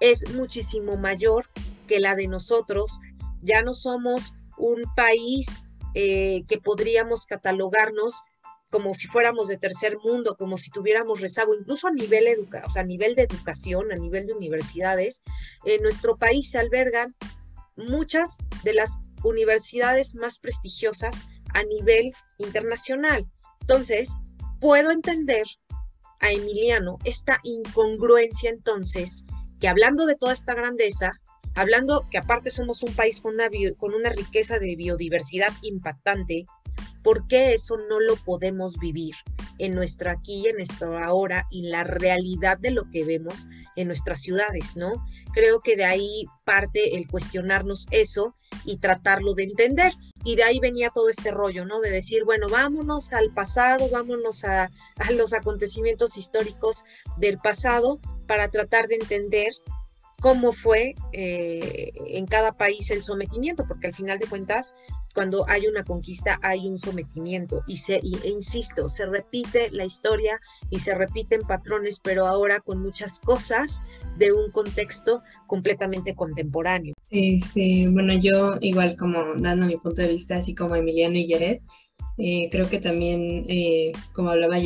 es 0.00 0.30
muchísimo 0.34 0.96
mayor 0.96 1.46
que 1.88 1.98
la 1.98 2.14
de 2.14 2.28
nosotros. 2.28 2.98
Ya 3.40 3.62
no 3.62 3.72
somos 3.72 4.34
un 4.62 4.82
país 4.94 5.64
eh, 5.94 6.44
que 6.48 6.58
podríamos 6.58 7.26
catalogarnos 7.26 8.22
como 8.70 8.94
si 8.94 9.06
fuéramos 9.06 9.48
de 9.48 9.58
tercer 9.58 9.98
mundo, 9.98 10.36
como 10.38 10.56
si 10.56 10.70
tuviéramos 10.70 11.20
rezago, 11.20 11.54
incluso 11.54 11.88
a 11.88 11.92
nivel, 11.92 12.26
educa 12.26 12.62
o 12.66 12.70
sea, 12.70 12.82
a 12.82 12.86
nivel 12.86 13.14
de 13.14 13.24
educación, 13.24 13.92
a 13.92 13.96
nivel 13.96 14.26
de 14.26 14.32
universidades. 14.32 15.22
En 15.64 15.82
nuestro 15.82 16.16
país 16.16 16.50
se 16.50 16.58
albergan 16.58 17.14
muchas 17.76 18.38
de 18.64 18.72
las 18.72 18.98
universidades 19.24 20.14
más 20.14 20.38
prestigiosas 20.38 21.24
a 21.52 21.62
nivel 21.64 22.12
internacional. 22.38 23.26
Entonces, 23.60 24.20
puedo 24.58 24.90
entender 24.90 25.44
a 26.20 26.30
Emiliano 26.30 26.98
esta 27.04 27.38
incongruencia 27.42 28.48
entonces, 28.48 29.26
que 29.60 29.68
hablando 29.68 30.06
de 30.06 30.16
toda 30.16 30.32
esta 30.32 30.54
grandeza, 30.54 31.12
hablando 31.54 32.06
que 32.10 32.18
aparte 32.18 32.50
somos 32.50 32.82
un 32.82 32.94
país 32.94 33.20
con 33.20 33.34
una, 33.34 33.48
con 33.76 33.94
una 33.94 34.10
riqueza 34.10 34.58
de 34.58 34.76
biodiversidad 34.76 35.52
impactante, 35.62 36.46
¿por 37.02 37.26
qué 37.26 37.52
eso 37.52 37.76
no 37.88 38.00
lo 38.00 38.16
podemos 38.16 38.78
vivir 38.78 39.14
en 39.58 39.74
nuestro 39.74 40.10
aquí, 40.10 40.46
en 40.48 40.56
nuestro 40.56 40.98
ahora 40.98 41.46
y 41.50 41.68
la 41.68 41.84
realidad 41.84 42.58
de 42.58 42.70
lo 42.70 42.90
que 42.90 43.04
vemos 43.04 43.46
en 43.76 43.86
nuestras 43.86 44.20
ciudades, 44.20 44.76
¿no? 44.76 44.92
Creo 45.34 45.60
que 45.60 45.76
de 45.76 45.84
ahí 45.84 46.24
parte 46.44 46.96
el 46.96 47.08
cuestionarnos 47.08 47.86
eso 47.90 48.34
y 48.64 48.78
tratarlo 48.78 49.34
de 49.34 49.44
entender. 49.44 49.92
Y 50.24 50.36
de 50.36 50.44
ahí 50.44 50.58
venía 50.60 50.90
todo 50.90 51.08
este 51.08 51.30
rollo, 51.30 51.64
¿no? 51.64 51.80
De 51.80 51.90
decir, 51.90 52.24
bueno, 52.24 52.46
vámonos 52.48 53.12
al 53.12 53.32
pasado, 53.32 53.88
vámonos 53.90 54.44
a, 54.44 54.64
a 54.96 55.10
los 55.12 55.32
acontecimientos 55.32 56.16
históricos 56.16 56.84
del 57.18 57.38
pasado 57.38 58.00
para 58.26 58.48
tratar 58.48 58.88
de 58.88 58.96
entender 58.96 59.52
cómo 60.22 60.52
fue 60.52 60.94
eh, 61.12 61.92
en 62.06 62.26
cada 62.26 62.52
país 62.52 62.90
el 62.92 63.02
sometimiento, 63.02 63.66
porque 63.66 63.88
al 63.88 63.92
final 63.92 64.20
de 64.20 64.26
cuentas, 64.26 64.74
cuando 65.14 65.44
hay 65.48 65.66
una 65.66 65.84
conquista 65.84 66.38
hay 66.42 66.60
un 66.66 66.78
sometimiento 66.78 67.62
y 67.66 67.76
se, 67.78 67.96
e 67.96 68.28
insisto, 68.28 68.88
se 68.88 69.04
repite 69.04 69.68
la 69.72 69.84
historia 69.84 70.40
y 70.70 70.78
se 70.78 70.94
repiten 70.94 71.42
patrones, 71.42 72.00
pero 72.00 72.28
ahora 72.28 72.60
con 72.60 72.80
muchas 72.80 73.18
cosas 73.18 73.82
de 74.16 74.32
un 74.32 74.52
contexto 74.52 75.22
completamente 75.48 76.14
contemporáneo. 76.14 76.94
Este, 77.10 77.88
bueno, 77.90 78.14
yo 78.14 78.54
igual 78.60 78.96
como 78.96 79.34
dando 79.36 79.66
mi 79.66 79.76
punto 79.76 80.02
de 80.02 80.08
vista, 80.12 80.36
así 80.36 80.54
como 80.54 80.76
Emiliano 80.76 81.18
y 81.18 81.26
Yeret, 81.26 81.62
eh, 82.18 82.48
creo 82.50 82.70
que 82.70 82.78
también, 82.78 83.44
eh, 83.48 83.90
como 84.12 84.30
hablaba 84.30 84.58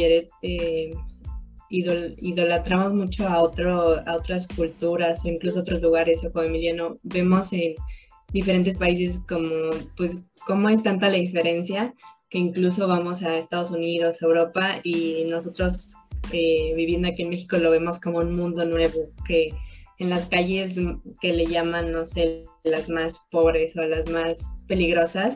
Yeret, 1.71 2.17
idolatramos 2.23 2.95
mucho 2.95 3.27
a, 3.29 3.43
otro, 3.43 3.99
a 4.07 4.17
otras 4.17 4.49
culturas 4.49 5.25
o 5.25 5.29
incluso 5.29 5.61
otros 5.61 5.83
lugares, 5.83 6.25
o 6.25 6.33
como 6.33 6.45
Emiliano, 6.45 6.99
vemos 7.03 7.53
en 7.53 7.75
diferentes 8.33 8.79
países 8.79 9.23
como, 9.29 9.71
pues, 9.97 10.27
cómo 10.47 10.69
es 10.69 10.83
tanta 10.83 11.09
la 11.09 11.17
diferencia 11.17 11.95
que 12.29 12.39
incluso 12.39 12.89
vamos 12.89 13.23
a 13.23 13.37
Estados 13.37 13.71
Unidos, 13.71 14.23
Europa, 14.23 14.81
y 14.83 15.25
nosotros 15.29 15.95
eh, 16.33 16.73
viviendo 16.75 17.09
aquí 17.09 17.23
en 17.23 17.31
México 17.31 17.57
lo 17.59 17.71
vemos 17.71 18.01
como 18.01 18.19
un 18.19 18.35
mundo 18.35 18.65
nuevo, 18.65 19.11
que 19.27 19.51
en 19.99 20.11
las 20.11 20.27
calles 20.27 20.79
que 21.21 21.33
le 21.33 21.47
llaman, 21.47 21.93
no 21.93 22.05
sé, 22.05 22.45
las 22.65 22.89
más 22.89 23.27
pobres 23.31 23.77
o 23.77 23.83
las 23.83 24.09
más 24.11 24.57
peligrosas, 24.67 25.35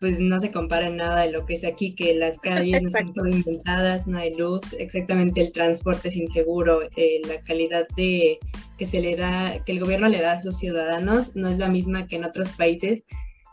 pues 0.00 0.18
no 0.18 0.38
se 0.38 0.50
compara 0.50 0.88
nada 0.88 1.20
de 1.20 1.30
lo 1.30 1.44
que 1.44 1.54
es 1.54 1.64
aquí, 1.64 1.94
que 1.94 2.14
las 2.14 2.38
calles 2.38 2.80
no 2.80 2.88
están 2.88 3.12
todo 3.12 3.28
inventadas, 3.28 4.06
no 4.06 4.18
hay 4.18 4.34
luz, 4.34 4.72
exactamente 4.78 5.42
el 5.42 5.52
transporte 5.52 6.08
es 6.08 6.16
inseguro, 6.16 6.80
eh, 6.96 7.20
la 7.28 7.42
calidad 7.42 7.86
de 7.96 8.38
que 8.78 8.86
se 8.86 9.02
le 9.02 9.14
da, 9.14 9.62
que 9.64 9.72
el 9.72 9.80
gobierno 9.80 10.08
le 10.08 10.22
da 10.22 10.32
a 10.32 10.40
sus 10.40 10.56
ciudadanos 10.56 11.36
no 11.36 11.48
es 11.48 11.58
la 11.58 11.68
misma 11.68 12.06
que 12.06 12.16
en 12.16 12.24
otros 12.24 12.52
países 12.52 13.04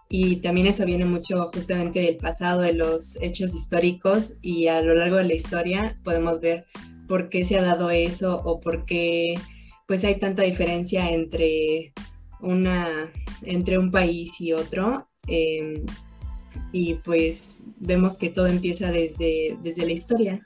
y 0.08 0.38
también 0.38 0.68
eso 0.68 0.86
viene 0.86 1.04
mucho 1.04 1.50
justamente 1.54 2.00
del 2.00 2.16
pasado, 2.16 2.62
de 2.62 2.72
los 2.72 3.22
hechos 3.22 3.54
históricos 3.54 4.38
y 4.42 4.68
a 4.68 4.82
lo 4.82 4.96
largo 4.96 5.18
de 5.18 5.26
la 5.26 5.34
historia 5.34 5.98
podemos 6.06 6.40
ver 6.40 6.66
por 7.10 7.28
qué 7.28 7.44
se 7.44 7.58
ha 7.58 7.62
dado 7.62 7.90
eso 7.92 8.42
o 8.46 8.62
por 8.62 8.86
qué 8.86 9.38
pues 9.86 10.06
hay 10.06 10.16
tanta 10.16 10.44
diferencia 10.44 11.12
entre 11.12 11.94
una 12.40 13.12
entre 13.44 13.78
un 13.78 13.92
país 13.92 14.40
y 14.40 14.54
otro. 14.54 15.10
Em, 15.28 15.86
y 16.72 16.96
pues 16.96 17.66
vemos 17.78 18.18
que 18.18 18.30
todo 18.30 18.48
empieza 18.48 18.92
desde, 18.92 19.58
desde 19.62 19.86
la 19.86 19.92
historia. 19.92 20.42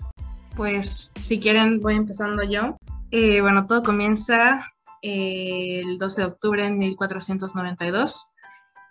Pues 0.56 1.14
si 1.20 1.40
quieren 1.40 1.80
voy 1.80 1.96
empezando 1.96 2.44
yo. 2.44 2.78
Eh, 3.12 3.42
bueno, 3.42 3.68
todo 3.68 3.84
comienza 3.84 4.66
eh, 5.02 5.82
el 5.84 5.98
12 5.98 6.22
de 6.22 6.28
octubre 6.28 6.64
de 6.64 6.72
1492, 6.72 8.32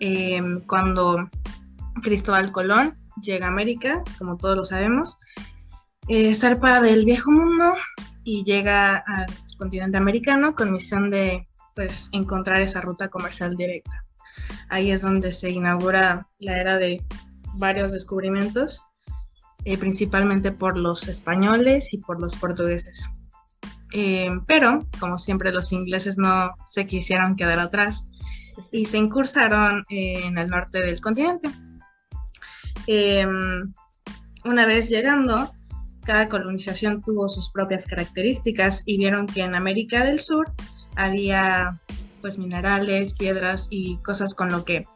em, 0.01 0.61
cuando 0.67 1.29
Cristóbal 2.03 2.53
Colón 2.53 2.99
llega 3.23 3.47
a 3.47 3.51
América, 3.51 4.03
como 4.19 4.37
todos 4.37 4.57
lo 4.57 4.65
sabemos, 4.65 5.19
eh, 6.09 6.35
zarpa 6.35 6.81
del 6.81 7.05
viejo 7.05 7.31
mundo 7.31 7.75
y 8.25 8.45
llega 8.45 8.97
al 9.07 9.27
continente 9.59 9.97
americano 9.97 10.55
con 10.55 10.73
misión 10.73 11.11
de 11.11 11.47
pues 11.75 12.09
encontrar 12.13 12.61
esa 12.61 12.81
ruta 12.81 13.09
comercial 13.09 13.57
directa. 13.57 14.05
Ahí 14.71 14.93
es 14.93 15.03
donde 15.03 15.33
se 15.33 15.51
inaugura 15.51 16.29
la 16.39 16.61
era 16.61 16.79
de 16.79 17.05
varios 17.55 17.93
descubrimientos, 17.93 18.85
eh, 19.65 19.77
principalmente 19.77 20.53
por 20.53 20.79
los 20.79 21.09
españoles 21.09 21.93
y 21.93 21.99
por 21.99 22.21
los 22.21 22.37
portugueses. 22.37 23.05
Eh, 23.93 24.31
pero, 24.47 24.85
como 25.01 25.19
siempre, 25.19 25.53
los 25.53 25.73
ingleses 25.73 26.17
no 26.17 26.55
se 26.67 26.87
quisieron 26.87 27.35
quedar 27.35 27.59
atrás 27.59 28.09
y 28.71 28.87
se 28.87 28.99
incursaron 28.99 29.83
en 29.89 30.39
el 30.39 30.49
norte 30.49 30.81
del 30.81 31.01
continente. 31.01 31.51
Eh, 32.87 33.27
una 34.45 34.67
vez 34.67 34.89
llegando, 34.89 35.53
cada 36.05 36.29
colonización 36.29 37.03
tuvo 37.03 37.29
sus 37.29 37.51
propias 37.51 37.87
características 37.87 38.85
y 38.87 38.99
vieron 38.99 39.27
que 39.27 39.43
en 39.43 39.55
América 39.55 40.05
del 40.05 40.21
Sur 40.21 40.53
había 40.97 41.81
pues 42.21 42.39
minerales, 42.39 43.15
piedras 43.15 43.69
y 43.71 43.99
cosas 43.99 44.35
con 44.35 44.51
lo 44.51 44.65
que 44.65 44.87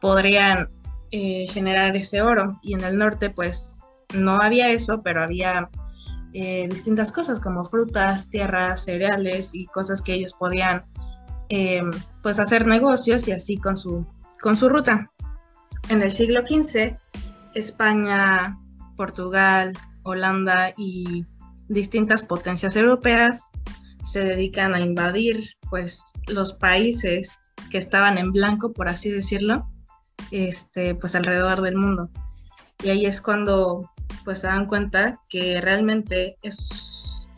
podrían 0.00 0.68
eh, 1.10 1.46
generar 1.48 1.96
ese 1.96 2.22
oro. 2.22 2.58
Y 2.62 2.74
en 2.74 2.84
el 2.84 2.98
norte 2.98 3.30
pues 3.30 3.88
no 4.14 4.38
había 4.40 4.70
eso, 4.70 5.02
pero 5.02 5.22
había 5.22 5.70
eh, 6.32 6.68
distintas 6.68 7.12
cosas 7.12 7.40
como 7.40 7.64
frutas, 7.64 8.28
tierras, 8.30 8.84
cereales 8.84 9.54
y 9.54 9.66
cosas 9.66 10.02
que 10.02 10.14
ellos 10.14 10.34
podían 10.38 10.84
eh, 11.48 11.82
pues 12.22 12.38
hacer 12.38 12.66
negocios 12.66 13.26
y 13.28 13.32
así 13.32 13.56
con 13.56 13.76
su, 13.76 14.06
con 14.40 14.56
su 14.56 14.68
ruta. 14.68 15.10
En 15.88 16.02
el 16.02 16.12
siglo 16.12 16.42
XV, 16.46 16.96
España, 17.54 18.58
Portugal, 18.96 19.72
Holanda 20.02 20.72
y 20.76 21.24
distintas 21.68 22.24
potencias 22.24 22.76
europeas 22.76 23.50
se 24.04 24.20
dedican 24.20 24.74
a 24.74 24.80
invadir 24.80 25.44
pues 25.70 26.12
los 26.26 26.52
países 26.52 27.38
que 27.70 27.78
estaban 27.78 28.18
en 28.18 28.32
blanco, 28.32 28.72
por 28.72 28.88
así 28.88 29.10
decirlo, 29.10 29.68
este, 30.30 30.94
pues 30.94 31.14
alrededor 31.14 31.60
del 31.60 31.76
mundo. 31.76 32.10
Y 32.82 32.90
ahí 32.90 33.06
es 33.06 33.20
cuando 33.20 33.90
pues 34.24 34.40
se 34.40 34.46
dan 34.46 34.66
cuenta 34.66 35.20
que 35.28 35.60
realmente 35.60 36.36
es 36.42 37.28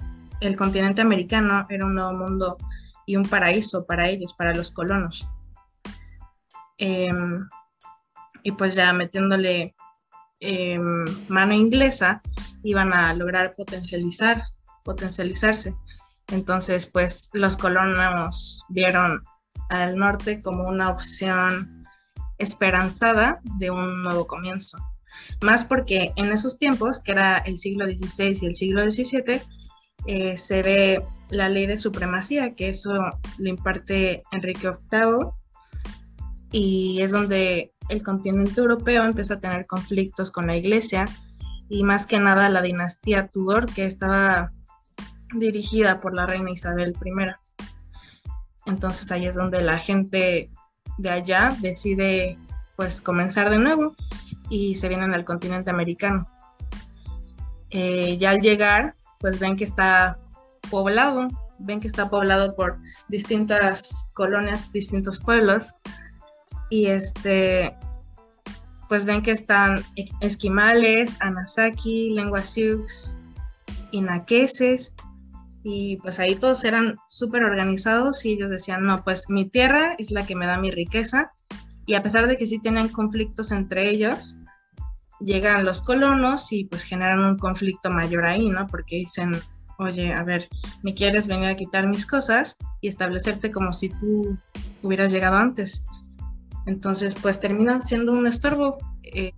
el 0.41 0.57
continente 0.57 1.03
americano 1.03 1.67
era 1.69 1.85
un 1.85 1.95
nuevo 1.95 2.13
mundo 2.13 2.57
y 3.07 3.17
un 3.17 3.25
paraíso 3.25 3.87
para 3.87 4.09
ellos, 4.09 4.35
para 4.35 4.55
los 4.55 4.71
colonos. 4.71 5.29
Em, 6.79 7.49
y 8.43 8.53
pues 8.53 8.75
ya 8.75 8.93
metiéndole 8.93 9.75
em, 10.41 11.05
mano 11.29 11.53
inglesa, 11.53 12.23
iban 12.63 12.93
a 12.93 13.13
lograr 13.15 13.53
potencializar, 13.55 14.43
potencializarse. 14.85 15.75
Entonces, 16.31 16.87
pues 16.87 17.31
los 17.33 17.57
colonos 17.57 18.65
vieron 18.69 19.23
al 19.69 19.97
norte 19.97 20.43
como 20.43 20.69
una 20.69 20.91
opción 20.91 21.85
esperanzada 22.39 23.41
de 23.59 23.71
un 23.71 24.03
nuevo 24.03 24.27
comienzo. 24.27 24.79
Más 25.43 25.65
porque 25.65 26.13
en 26.17 26.33
esos 26.33 26.59
tiempos, 26.59 27.03
que 27.03 27.13
era 27.13 27.39
el 27.39 27.59
siglo 27.59 27.87
XVI 27.87 28.39
y 28.41 28.47
el 28.47 28.55
siglo 28.55 28.91
XVII, 28.91 29.43
eh, 30.07 30.39
se 30.39 30.63
ve 30.63 31.05
la 31.29 31.49
ley 31.49 31.67
de 31.67 31.79
supremacía, 31.79 32.55
que 32.55 32.71
eso 32.71 32.93
lo 33.39 33.49
imparte 33.49 34.23
Enrique 34.33 34.71
VIII, 34.91 35.31
y 36.53 37.01
es 37.03 37.13
donde 37.13 37.73
el 37.91 38.03
continente 38.03 38.61
europeo 38.61 39.05
empieza 39.05 39.35
a 39.35 39.41
tener 39.41 39.67
conflictos 39.67 40.31
con 40.31 40.47
la 40.47 40.57
iglesia, 40.57 41.05
y 41.69 41.85
más 41.85 42.07
que 42.07 42.19
nada 42.19 42.49
la 42.49 42.63
dinastía 42.63 43.29
Tudor, 43.29 43.67
que 43.73 43.85
estaba 43.85 44.53
dirigida 45.35 46.01
por 46.01 46.15
la 46.15 46.27
reina 46.27 46.51
Isabel 46.51 46.95
I. 47.05 47.63
Entonces 48.67 49.11
ahí 49.11 49.27
es 49.27 49.35
donde 49.35 49.63
la 49.63 49.79
gente 49.79 50.51
de 50.99 51.11
allá 51.11 51.57
decide 51.61 52.39
pues 52.77 53.01
comenzar 53.01 53.51
de 53.51 53.59
nuevo 53.59 53.95
y 54.49 54.75
se 54.77 54.89
vienen 54.89 55.15
al 55.15 55.25
continente 55.25 55.71
americano. 55.71 56.29
Eh, 57.71 58.19
ya 58.19 58.31
al 58.31 58.41
llegar 58.41 58.95
pues 59.19 59.39
ven 59.39 59.57
que 59.57 59.65
está 59.65 60.19
poblado, 60.71 61.29
ven 61.59 61.81
que 61.81 61.89
está 61.89 62.09
poblado 62.09 62.55
por 62.57 62.79
distintas 63.09 64.11
colonias, 64.15 64.73
distintos 64.73 65.21
pueblos 65.21 65.75
y 66.71 66.87
este 66.87 67.77
pues 68.89 69.05
ven 69.05 69.23
que 69.23 69.31
están 69.31 69.85
esquimales, 70.21 71.17
anasaki, 71.21 72.11
lenguas 72.11 72.51
sioux, 72.51 73.17
inaqueses 73.93 74.95
y 75.63 75.97
pues 75.99 76.19
ahí 76.19 76.37
todos 76.37 76.65
eran 76.65 76.97
súper 77.09 77.45
organizados 77.45 78.25
y 78.25 78.33
ellos 78.33 78.51
decían, 78.51 78.85
no, 78.85 79.05
pues 79.05 79.29
mi 79.29 79.49
tierra 79.49 79.95
es 79.99 80.11
la 80.11 80.27
que 80.27 80.35
me 80.35 80.47
da 80.47 80.59
mi 80.59 80.71
riqueza 80.71 81.33
y 81.87 81.95
a 81.95 82.03
pesar 82.03 82.27
de 82.29 82.37
que 82.37 82.47
sí 82.47 82.59
tenían 82.59 82.89
conflictos 82.89 83.53
entre 83.53 83.89
ellos, 83.91 84.39
llegan 85.21 85.65
los 85.65 85.83
colonos 85.83 86.53
y 86.53 86.65
pues 86.65 86.83
generan 86.83 87.21
un 87.21 87.39
conflicto 87.39 87.91
mayor 87.91 88.27
ahí, 88.27 88.49
¿no? 88.49 88.67
Porque 88.69 88.97
dicen, 88.97 89.33
oye, 89.79 90.13
a 90.13 90.25
ver, 90.25 90.49
me 90.83 90.95
quieres 90.95 91.27
venir 91.27 91.49
a 91.49 91.57
quitar 91.57 91.87
mis 91.87 92.07
cosas 92.07 92.57
y 92.81 92.89
establecerte 92.89 93.51
como 93.51 93.73
si 93.73 93.91
tú 93.91 94.39
hubieras 94.83 95.13
llegado 95.13 95.37
antes. 95.37 95.83
Entonces, 96.71 97.17
pues 97.21 97.41
terminan 97.41 97.83
siendo 97.83 98.13
un 98.13 98.29
estorbo. 98.29 98.79
Eh, 99.03 99.33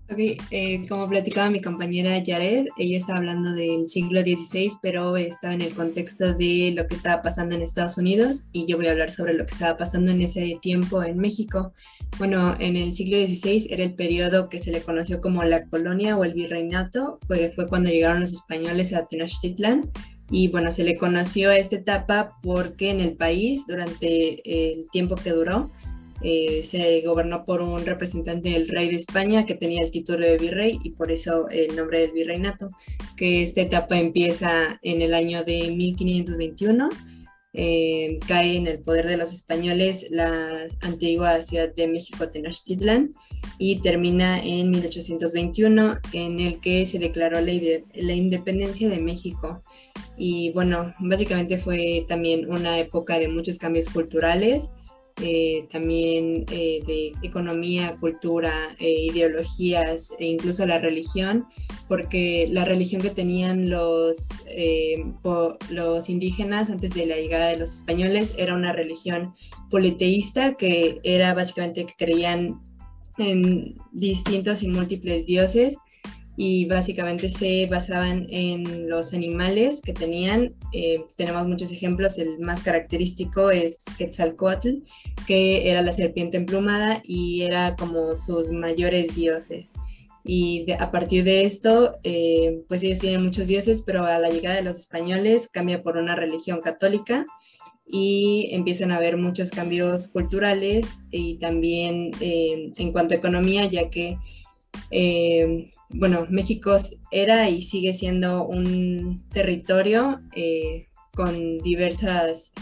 eh, 0.50 0.86
como 0.86 1.08
platicaba 1.08 1.48
mi 1.48 1.62
compañera 1.62 2.22
Jared, 2.24 2.66
ella 2.76 2.96
estaba 2.98 3.20
hablando 3.20 3.52
del 3.54 3.86
siglo 3.86 4.20
XVI, 4.20 4.70
pero 4.82 5.16
estaba 5.16 5.54
en 5.54 5.62
el 5.62 5.74
contexto 5.74 6.34
de 6.34 6.74
lo 6.76 6.86
que 6.86 6.92
estaba 6.92 7.22
pasando 7.22 7.56
en 7.56 7.62
Estados 7.62 7.96
Unidos 7.96 8.48
y 8.52 8.66
yo 8.66 8.76
voy 8.76 8.88
a 8.88 8.90
hablar 8.90 9.10
sobre 9.10 9.32
lo 9.32 9.46
que 9.46 9.54
estaba 9.54 9.78
pasando 9.78 10.10
en 10.10 10.20
ese 10.20 10.58
tiempo 10.60 11.02
en 11.02 11.16
México. 11.16 11.72
Bueno, 12.18 12.54
en 12.58 12.76
el 12.76 12.92
siglo 12.92 13.16
XVI 13.16 13.68
era 13.70 13.82
el 13.82 13.94
periodo 13.94 14.50
que 14.50 14.58
se 14.58 14.72
le 14.72 14.82
conoció 14.82 15.22
como 15.22 15.42
la 15.42 15.64
colonia 15.64 16.18
o 16.18 16.24
el 16.24 16.34
virreinato, 16.34 17.18
que 17.26 17.48
fue 17.48 17.66
cuando 17.66 17.88
llegaron 17.88 18.20
los 18.20 18.32
españoles 18.32 18.92
a 18.92 19.06
Tenochtitlan 19.06 19.90
y 20.30 20.48
bueno, 20.48 20.70
se 20.70 20.84
le 20.84 20.98
conoció 20.98 21.48
a 21.48 21.56
esta 21.56 21.76
etapa 21.76 22.36
porque 22.42 22.90
en 22.90 23.00
el 23.00 23.16
país, 23.16 23.64
durante 23.66 24.42
el 24.44 24.90
tiempo 24.90 25.14
que 25.14 25.30
duró, 25.30 25.70
eh, 26.22 26.62
se 26.62 27.00
gobernó 27.02 27.44
por 27.44 27.62
un 27.62 27.84
representante 27.84 28.50
del 28.50 28.68
rey 28.68 28.88
de 28.88 28.96
España 28.96 29.44
que 29.44 29.54
tenía 29.54 29.82
el 29.82 29.90
título 29.90 30.26
de 30.26 30.38
virrey 30.38 30.78
y 30.84 30.90
por 30.90 31.10
eso 31.10 31.48
el 31.50 31.74
nombre 31.74 32.00
del 32.00 32.12
virreinato, 32.12 32.70
que 33.16 33.42
esta 33.42 33.60
etapa 33.60 33.98
empieza 33.98 34.78
en 34.82 35.02
el 35.02 35.14
año 35.14 35.42
de 35.44 35.70
1521. 35.70 36.88
Eh, 37.54 38.18
cae 38.26 38.56
en 38.56 38.66
el 38.66 38.78
poder 38.80 39.06
de 39.06 39.18
los 39.18 39.34
españoles 39.34 40.06
la 40.10 40.66
antigua 40.80 41.42
ciudad 41.42 41.74
de 41.74 41.86
México 41.86 42.30
Tenochtitlan 42.30 43.10
y 43.58 43.82
termina 43.82 44.42
en 44.42 44.70
1821 44.70 45.98
en 46.14 46.40
el 46.40 46.60
que 46.60 46.86
se 46.86 46.98
declaró 46.98 47.42
la, 47.42 47.52
la 47.52 48.12
independencia 48.14 48.88
de 48.88 48.98
México 49.00 49.62
y 50.16 50.50
bueno, 50.52 50.94
básicamente 51.00 51.58
fue 51.58 52.06
también 52.08 52.50
una 52.50 52.78
época 52.78 53.18
de 53.18 53.28
muchos 53.28 53.58
cambios 53.58 53.90
culturales 53.90 54.70
eh, 55.20 55.66
también 55.70 56.46
eh, 56.50 56.80
de 56.86 57.12
economía, 57.22 57.96
cultura, 58.00 58.52
eh, 58.78 59.06
ideologías 59.12 60.12
e 60.18 60.26
incluso 60.26 60.66
la 60.66 60.78
religión, 60.78 61.46
porque 61.88 62.48
la 62.50 62.64
religión 62.64 63.02
que 63.02 63.10
tenían 63.10 63.68
los, 63.68 64.28
los 65.70 66.08
indígenas 66.08 66.70
antes 66.70 66.94
de 66.94 67.06
la 67.06 67.16
llegada 67.16 67.48
de 67.48 67.56
los 67.56 67.72
españoles 67.72 68.34
era 68.38 68.54
una 68.54 68.72
religión 68.72 69.34
politeísta 69.70 70.54
que 70.54 71.00
era 71.04 71.34
básicamente 71.34 71.86
que 71.86 71.94
creían 71.98 72.60
en 73.18 73.76
distintos 73.92 74.62
y 74.62 74.68
múltiples 74.68 75.26
dioses 75.26 75.76
y 76.36 76.66
básicamente 76.66 77.28
se 77.28 77.66
basaban 77.66 78.26
en 78.30 78.88
los 78.88 79.12
animales 79.12 79.82
que 79.82 79.92
tenían. 79.92 80.54
Eh, 80.72 81.04
tenemos 81.16 81.46
muchos 81.46 81.72
ejemplos, 81.72 82.18
el 82.18 82.38
más 82.40 82.62
característico 82.62 83.50
es 83.50 83.84
Quetzalcoatl, 83.98 84.82
que 85.26 85.70
era 85.70 85.82
la 85.82 85.92
serpiente 85.92 86.38
emplumada 86.38 87.02
y 87.04 87.42
era 87.42 87.76
como 87.76 88.16
sus 88.16 88.50
mayores 88.50 89.14
dioses. 89.14 89.72
Y 90.24 90.66
a 90.78 90.90
partir 90.90 91.24
de 91.24 91.44
esto, 91.44 91.96
eh, 92.04 92.62
pues 92.68 92.82
ellos 92.82 93.00
tienen 93.00 93.24
muchos 93.24 93.48
dioses, 93.48 93.82
pero 93.84 94.04
a 94.04 94.18
la 94.18 94.30
llegada 94.30 94.56
de 94.56 94.62
los 94.62 94.78
españoles 94.78 95.48
cambia 95.48 95.82
por 95.82 95.96
una 95.96 96.14
religión 96.14 96.60
católica 96.60 97.26
y 97.86 98.48
empiezan 98.52 98.92
a 98.92 98.96
haber 98.96 99.16
muchos 99.16 99.50
cambios 99.50 100.08
culturales 100.08 101.00
y 101.10 101.38
también 101.38 102.12
eh, 102.20 102.70
en 102.76 102.92
cuanto 102.92 103.14
a 103.14 103.16
economía, 103.16 103.66
ya 103.66 103.90
que 103.90 104.16
bueno, 105.94 106.26
México 106.30 106.76
era 107.10 107.48
y 107.50 107.62
sigue 107.62 107.92
siendo 107.94 108.46
un 108.46 109.22
territorio 109.28 110.20
eh, 110.34 110.88
con 111.14 111.58
diversos 111.58 112.52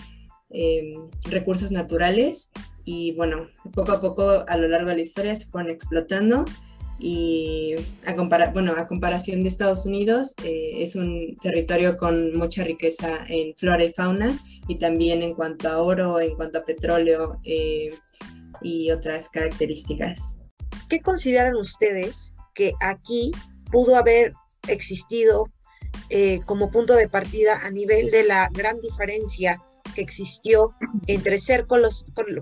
em, 0.50 1.08
recursos 1.30 1.70
naturales 1.70 2.50
y 2.84 3.12
bueno, 3.12 3.48
poco 3.72 3.92
a 3.92 4.00
poco 4.00 4.44
a 4.46 4.56
lo 4.56 4.66
largo 4.68 4.88
de 4.88 4.96
la 4.96 5.00
historia 5.00 5.36
se 5.36 5.46
fueron 5.46 5.70
explotando 5.70 6.44
y 6.98 7.76
a, 8.04 8.14
bueno, 8.52 8.74
a 8.76 8.86
comparación 8.86 9.42
de 9.42 9.48
Estados 9.48 9.86
Unidos 9.86 10.34
eh, 10.44 10.82
es 10.82 10.96
un 10.96 11.36
territorio 11.40 11.96
con 11.96 12.36
mucha 12.36 12.64
riqueza 12.64 13.24
en 13.28 13.54
flora 13.56 13.84
y 13.84 13.92
fauna 13.92 14.38
y 14.68 14.74
también 14.76 15.22
en 15.22 15.34
cuanto 15.34 15.68
a 15.68 15.80
oro, 15.80 16.20
en 16.20 16.34
cuanto 16.34 16.58
a 16.58 16.64
petróleo 16.64 17.40
eh, 17.44 17.94
y 18.60 18.90
otras 18.90 19.30
características. 19.30 20.39
¿Qué 20.90 21.00
consideran 21.00 21.54
ustedes 21.54 22.32
que 22.52 22.72
aquí 22.80 23.30
pudo 23.70 23.94
haber 23.94 24.32
existido 24.66 25.48
eh, 26.10 26.40
como 26.44 26.72
punto 26.72 26.94
de 26.94 27.08
partida 27.08 27.60
a 27.62 27.70
nivel 27.70 28.10
de 28.10 28.24
la 28.24 28.48
gran 28.52 28.80
diferencia 28.80 29.62
que 29.94 30.02
existió 30.02 30.74
entre 31.06 31.38
ser 31.38 31.66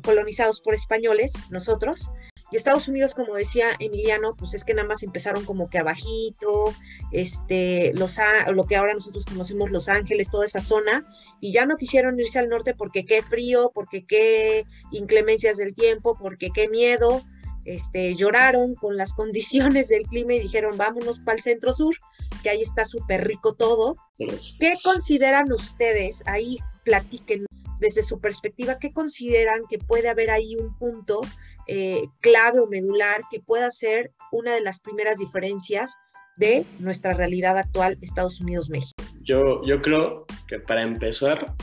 colonizados 0.02 0.62
por 0.62 0.74
españoles, 0.74 1.34
nosotros, 1.50 2.10
y 2.50 2.56
Estados 2.56 2.88
Unidos, 2.88 3.12
como 3.12 3.34
decía 3.34 3.72
Emiliano, 3.78 4.34
pues 4.34 4.54
es 4.54 4.64
que 4.64 4.72
nada 4.72 4.88
más 4.88 5.02
empezaron 5.02 5.44
como 5.44 5.68
que 5.68 5.78
abajito, 5.78 6.72
este, 7.12 7.92
los, 7.94 8.18
lo 8.52 8.64
que 8.64 8.76
ahora 8.76 8.94
nosotros 8.94 9.26
conocemos 9.26 9.70
Los 9.70 9.88
Ángeles, 9.90 10.30
toda 10.30 10.46
esa 10.46 10.62
zona, 10.62 11.06
y 11.40 11.52
ya 11.52 11.66
no 11.66 11.76
quisieron 11.76 12.18
irse 12.18 12.38
al 12.38 12.48
norte 12.48 12.74
porque 12.74 13.04
qué 13.04 13.22
frío, 13.22 13.70
porque 13.74 14.06
qué 14.06 14.64
inclemencias 14.92 15.58
del 15.58 15.74
tiempo, 15.74 16.16
porque 16.18 16.48
qué 16.48 16.68
miedo, 16.68 17.22
este, 17.68 18.14
lloraron 18.14 18.74
con 18.74 18.96
las 18.96 19.12
condiciones 19.12 19.88
del 19.88 20.04
clima 20.04 20.34
y 20.34 20.40
dijeron, 20.40 20.76
vámonos 20.76 21.20
para 21.20 21.36
el 21.36 21.42
centro 21.42 21.72
sur, 21.72 21.94
que 22.42 22.50
ahí 22.50 22.62
está 22.62 22.84
súper 22.84 23.26
rico 23.26 23.54
todo. 23.54 23.96
¿Qué 24.16 24.74
consideran 24.82 25.52
ustedes? 25.52 26.22
Ahí 26.26 26.58
platiquen 26.84 27.44
desde 27.78 28.02
su 28.02 28.20
perspectiva, 28.20 28.78
¿qué 28.78 28.92
consideran 28.92 29.62
que 29.68 29.78
puede 29.78 30.08
haber 30.08 30.30
ahí 30.30 30.56
un 30.56 30.76
punto 30.78 31.20
eh, 31.68 32.02
clave 32.20 32.58
o 32.60 32.66
medular 32.66 33.20
que 33.30 33.40
pueda 33.40 33.70
ser 33.70 34.12
una 34.32 34.52
de 34.52 34.62
las 34.62 34.80
primeras 34.80 35.18
diferencias 35.18 35.94
de 36.38 36.64
nuestra 36.78 37.12
realidad 37.12 37.56
actual 37.56 37.98
Estados 38.00 38.40
Unidos-México? 38.40 39.02
Yo, 39.22 39.62
yo 39.64 39.80
creo 39.80 40.26
que 40.48 40.58
para 40.58 40.82
empezar, 40.82 41.54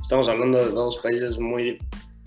estamos 0.00 0.28
hablando 0.28 0.58
de 0.58 0.70
dos 0.70 0.98
países 0.98 1.38
muy, 1.38 1.78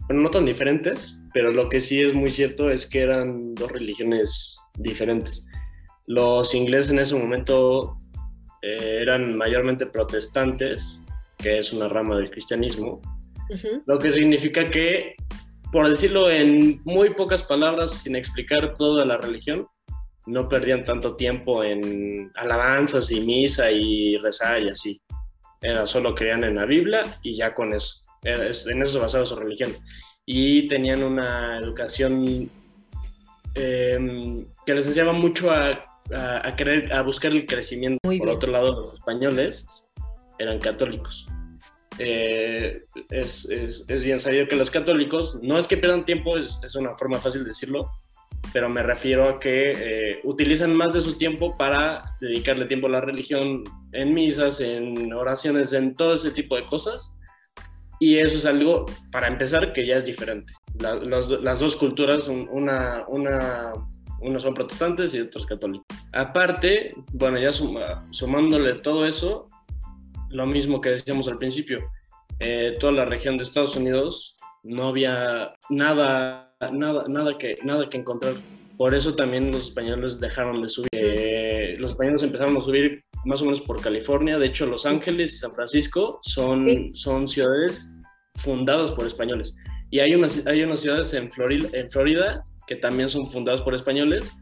bueno, 0.08 0.24
no 0.24 0.30
tan 0.30 0.46
diferentes, 0.46 1.18
pero 1.34 1.52
lo 1.52 1.68
que 1.68 1.80
sí 1.80 2.02
es 2.02 2.14
muy 2.14 2.32
cierto 2.32 2.70
es 2.70 2.86
que 2.86 3.02
eran 3.02 3.56
dos 3.56 3.72
religiones 3.72 4.58
diferentes. 4.78 5.46
Los 6.06 6.54
ingleses 6.54 6.92
en 6.92 7.00
ese 7.00 7.16
momento 7.16 7.98
eh, 8.62 9.00
eran 9.02 9.36
mayormente 9.36 9.86
protestantes, 9.86 11.00
que 11.38 11.60
es 11.60 11.74
una 11.74 11.88
rama 11.88 12.18
del 12.18 12.30
cristianismo, 12.30 13.02
lo 13.86 14.00
que 14.00 14.14
significa 14.14 14.70
que, 14.70 15.16
por 15.72 15.90
decirlo 15.90 16.30
en 16.30 16.82
muy 16.86 17.14
pocas 17.14 17.44
palabras, 17.44 17.92
sin 18.04 18.16
explicar 18.16 18.76
toda 18.78 19.06
la 19.06 19.18
religión, 19.18 19.68
no 20.26 20.48
perdían 20.48 20.86
tanto 20.86 21.16
tiempo 21.16 21.64
en 21.64 22.32
alabanzas 22.36 23.12
y 23.12 23.22
misa 23.22 23.70
y 23.72 24.18
rezar 24.18 24.62
y 24.64 24.70
así. 24.70 25.02
Era 25.62 25.86
solo 25.86 26.16
creían 26.16 26.44
en 26.44 26.56
la 26.56 26.66
Biblia 26.66 27.04
y 27.22 27.36
ya 27.36 27.54
con 27.54 27.74
eso. 27.74 28.02
en 28.24 28.82
eso 28.82 28.94
se 28.94 29.00
basaba 29.00 29.26
su 29.26 29.36
religión 29.36 29.72
y 30.26 30.68
tenían 30.68 31.04
una 31.04 31.58
educación 31.58 32.50
em, 33.56 34.46
que 34.66 34.74
les 34.74 34.88
enseñaba 34.88 35.14
mucho 35.14 35.52
a, 35.52 35.70
a, 36.12 36.56
querer, 36.56 36.94
a 36.94 37.02
buscar 37.02 37.32
el 37.32 37.46
crecimiento. 37.46 38.00
Por 38.18 38.30
otro 38.30 38.52
lado, 38.52 38.82
los 38.82 38.94
españoles 38.94 39.66
eran 40.40 40.60
católicos. 40.60 41.26
Eh, 42.00 42.86
es, 43.10 43.50
es, 43.52 43.86
es, 43.88 44.04
bien 44.04 44.20
sabido 44.20 44.48
que 44.48 44.56
los 44.56 44.72
católicos, 44.72 45.38
no 45.42 45.60
es 45.60 45.68
que 45.68 45.78
pierdan 45.78 46.06
tiempo, 46.06 46.38
es, 46.38 46.60
es 46.64 46.76
una 46.76 46.96
forma 46.96 47.20
fácil 47.20 47.44
de 47.44 47.50
decirlo, 47.50 47.92
pero 48.52 48.68
me 48.68 48.82
refiero 48.82 49.30
a 49.30 49.40
que 49.40 49.74
eh, 49.76 50.20
utilizan 50.24 50.76
más 50.76 50.94
de 50.94 51.02
su 51.02 51.18
tiempo 51.18 51.56
para 51.56 52.16
dedicarle 52.20 52.66
tiempo 52.66 52.88
a 52.88 52.92
la 52.92 53.02
religión 53.02 53.64
en 53.92 54.14
misas, 54.14 54.60
en 54.60 55.14
oraciones, 55.14 55.72
en 55.74 55.96
todo 55.96 56.16
ese 56.16 56.32
tipo 56.32 56.56
de 56.56 56.66
cosas, 56.66 57.16
y 58.04 58.20
eso 58.20 58.36
es 58.36 58.46
algo, 58.46 58.86
para 59.14 59.28
empezar, 59.28 59.72
que 59.72 59.86
ya 59.86 59.96
es 59.96 60.04
diferente. 60.04 60.52
las 60.78 61.60
dos 61.60 61.78
culturas, 61.78 62.28
una, 62.28 63.06
una, 63.08 63.72
unos 64.20 64.42
son 64.42 64.54
protestantes 64.54 65.14
y 65.14 65.22
otros 65.22 65.46
católicos. 65.46 65.86
Aparte, 66.12 66.94
bueno, 67.14 67.40
ya 67.40 67.52
sumándole 67.54 68.74
todo 68.76 69.06
eso, 69.06 69.50
lo 70.32 70.46
mismo 70.46 70.82
que 70.82 70.90
decíamos 70.90 71.30
al 71.30 71.38
principio, 71.38 71.80
eh, 72.42 72.76
toda 72.78 72.92
la 72.92 73.06
región 73.06 73.38
de 73.38 73.44
Estados 73.44 73.78
Unidos 73.78 74.36
no 74.64 74.90
había 74.90 75.54
nada, 75.70 76.54
nada, 76.74 77.06
nada, 77.08 77.38
que, 77.38 77.58
nada 77.64 77.88
que 77.88 78.00
encontrar. 78.00 78.34
Por 78.76 78.94
eso 78.94 79.16
también 79.16 79.50
los 79.50 79.68
españoles 79.68 80.20
dejaron 80.20 80.62
de 80.62 80.68
subir. 80.68 80.90
Eh, 80.92 81.78
los 81.80 81.92
españoles 81.92 82.24
empezaron 82.24 82.58
a 82.58 82.62
subir 82.62 83.06
más 83.26 83.42
o 83.42 83.46
menos 83.46 83.62
por 83.62 83.82
California. 83.82 84.38
De 84.38 84.48
hecho, 84.48 84.66
Los 84.66 84.86
Ángeles 84.86 85.34
y 85.34 85.38
San 85.38 85.54
Francisco 85.54 86.20
son, 86.24 86.92
son 86.96 87.28
ciudades 87.28 87.93
fundados 88.36 88.92
por 88.92 89.06
españoles. 89.06 89.56
Y 89.90 90.00
hay 90.00 90.16
unas, 90.16 90.46
hay 90.48 90.64
unas 90.64 90.80
ciudades 90.82 91.14
en 91.14 91.30
Florida, 91.32 91.70
en 91.74 91.90
Florida 91.90 92.46
que 92.68 92.76
también 92.76 93.10
son 93.10 93.30
fundadas 93.32 93.62
por 93.62 93.76
españoles. 93.76 94.36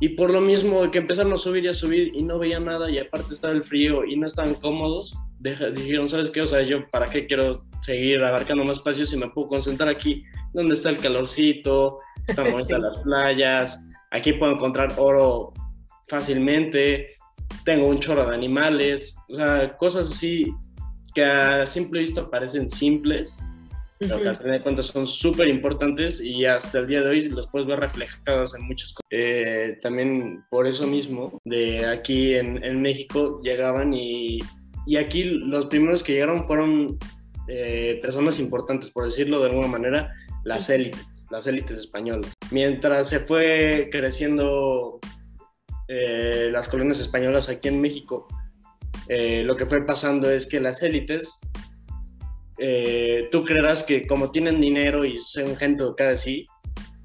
Y 0.00 0.10
por 0.10 0.30
lo 0.30 0.40
mismo 0.40 0.90
que 0.90 0.98
empezaron 0.98 1.32
a 1.32 1.36
subir 1.38 1.64
y 1.64 1.68
a 1.68 1.74
subir 1.74 2.12
y 2.14 2.22
no 2.22 2.38
veían 2.38 2.66
nada 2.66 2.90
y 2.90 2.98
aparte 2.98 3.32
estaba 3.32 3.54
el 3.54 3.64
frío 3.64 4.04
y 4.04 4.16
no 4.16 4.26
estaban 4.26 4.54
cómodos, 4.54 5.14
dijeron, 5.40 6.08
¿sabes 6.08 6.30
qué? 6.30 6.42
O 6.42 6.46
sea, 6.46 6.62
yo 6.62 6.86
para 6.90 7.06
qué 7.06 7.26
quiero 7.26 7.58
seguir 7.82 8.22
abarcando 8.22 8.62
más 8.64 8.78
espacios 8.78 9.12
y 9.12 9.16
me 9.16 9.30
puedo 9.30 9.48
concentrar 9.48 9.88
aquí, 9.88 10.22
donde 10.52 10.74
está 10.74 10.90
el 10.90 10.98
calorcito, 10.98 11.98
están 12.26 12.44
bonitas 12.52 12.66
Sí. 12.66 12.82
las 12.82 12.98
playas, 13.04 13.88
aquí 14.10 14.34
puedo 14.34 14.52
encontrar 14.52 14.92
oro 14.98 15.54
fácilmente, 16.08 17.16
tengo 17.64 17.86
un 17.86 17.98
chorro 17.98 18.26
de 18.26 18.34
animales, 18.34 19.16
o 19.30 19.34
sea, 19.34 19.76
cosas 19.78 20.10
así 20.12 20.46
que 21.16 21.24
a 21.24 21.64
simple 21.64 22.00
vista 22.00 22.28
parecen 22.28 22.68
simples, 22.68 23.38
pero 23.98 24.20
que 24.20 24.28
al 24.28 24.36
final 24.36 24.52
de 24.52 24.62
cuentas 24.62 24.86
son 24.86 25.06
súper 25.06 25.48
importantes 25.48 26.20
y 26.20 26.44
hasta 26.44 26.80
el 26.80 26.86
día 26.86 27.00
de 27.00 27.08
hoy 27.08 27.30
los 27.30 27.46
puedes 27.46 27.66
ver 27.66 27.80
reflejados 27.80 28.54
en 28.54 28.66
muchas 28.66 28.92
cosas. 28.92 29.08
Eh, 29.10 29.78
también 29.80 30.44
por 30.50 30.66
eso 30.66 30.86
mismo, 30.86 31.40
de 31.46 31.86
aquí 31.86 32.34
en, 32.34 32.62
en 32.62 32.82
México 32.82 33.40
llegaban 33.42 33.94
y, 33.94 34.40
y 34.86 34.98
aquí 34.98 35.24
los 35.24 35.66
primeros 35.66 36.02
que 36.02 36.12
llegaron 36.12 36.44
fueron 36.44 36.98
eh, 37.48 37.98
personas 38.02 38.38
importantes, 38.38 38.90
por 38.90 39.06
decirlo 39.06 39.40
de 39.40 39.48
alguna 39.48 39.68
manera, 39.68 40.12
las 40.44 40.68
élites, 40.68 41.24
las 41.30 41.46
élites 41.46 41.78
españolas. 41.78 42.34
Mientras 42.50 43.08
se 43.08 43.20
fue 43.20 43.88
creciendo 43.90 45.00
eh, 45.88 46.50
las 46.52 46.68
colonias 46.68 47.00
españolas 47.00 47.48
aquí 47.48 47.68
en 47.68 47.80
México, 47.80 48.28
eh, 49.08 49.42
lo 49.44 49.56
que 49.56 49.66
fue 49.66 49.84
pasando 49.86 50.30
es 50.30 50.46
que 50.46 50.60
las 50.60 50.82
élites 50.82 51.40
eh, 52.58 53.28
tú 53.30 53.44
creerás 53.44 53.82
que 53.82 54.06
como 54.06 54.30
tienen 54.30 54.60
dinero 54.60 55.04
y 55.04 55.18
son 55.18 55.56
gente 55.56 55.82
educada 55.82 56.12
así, 56.12 56.46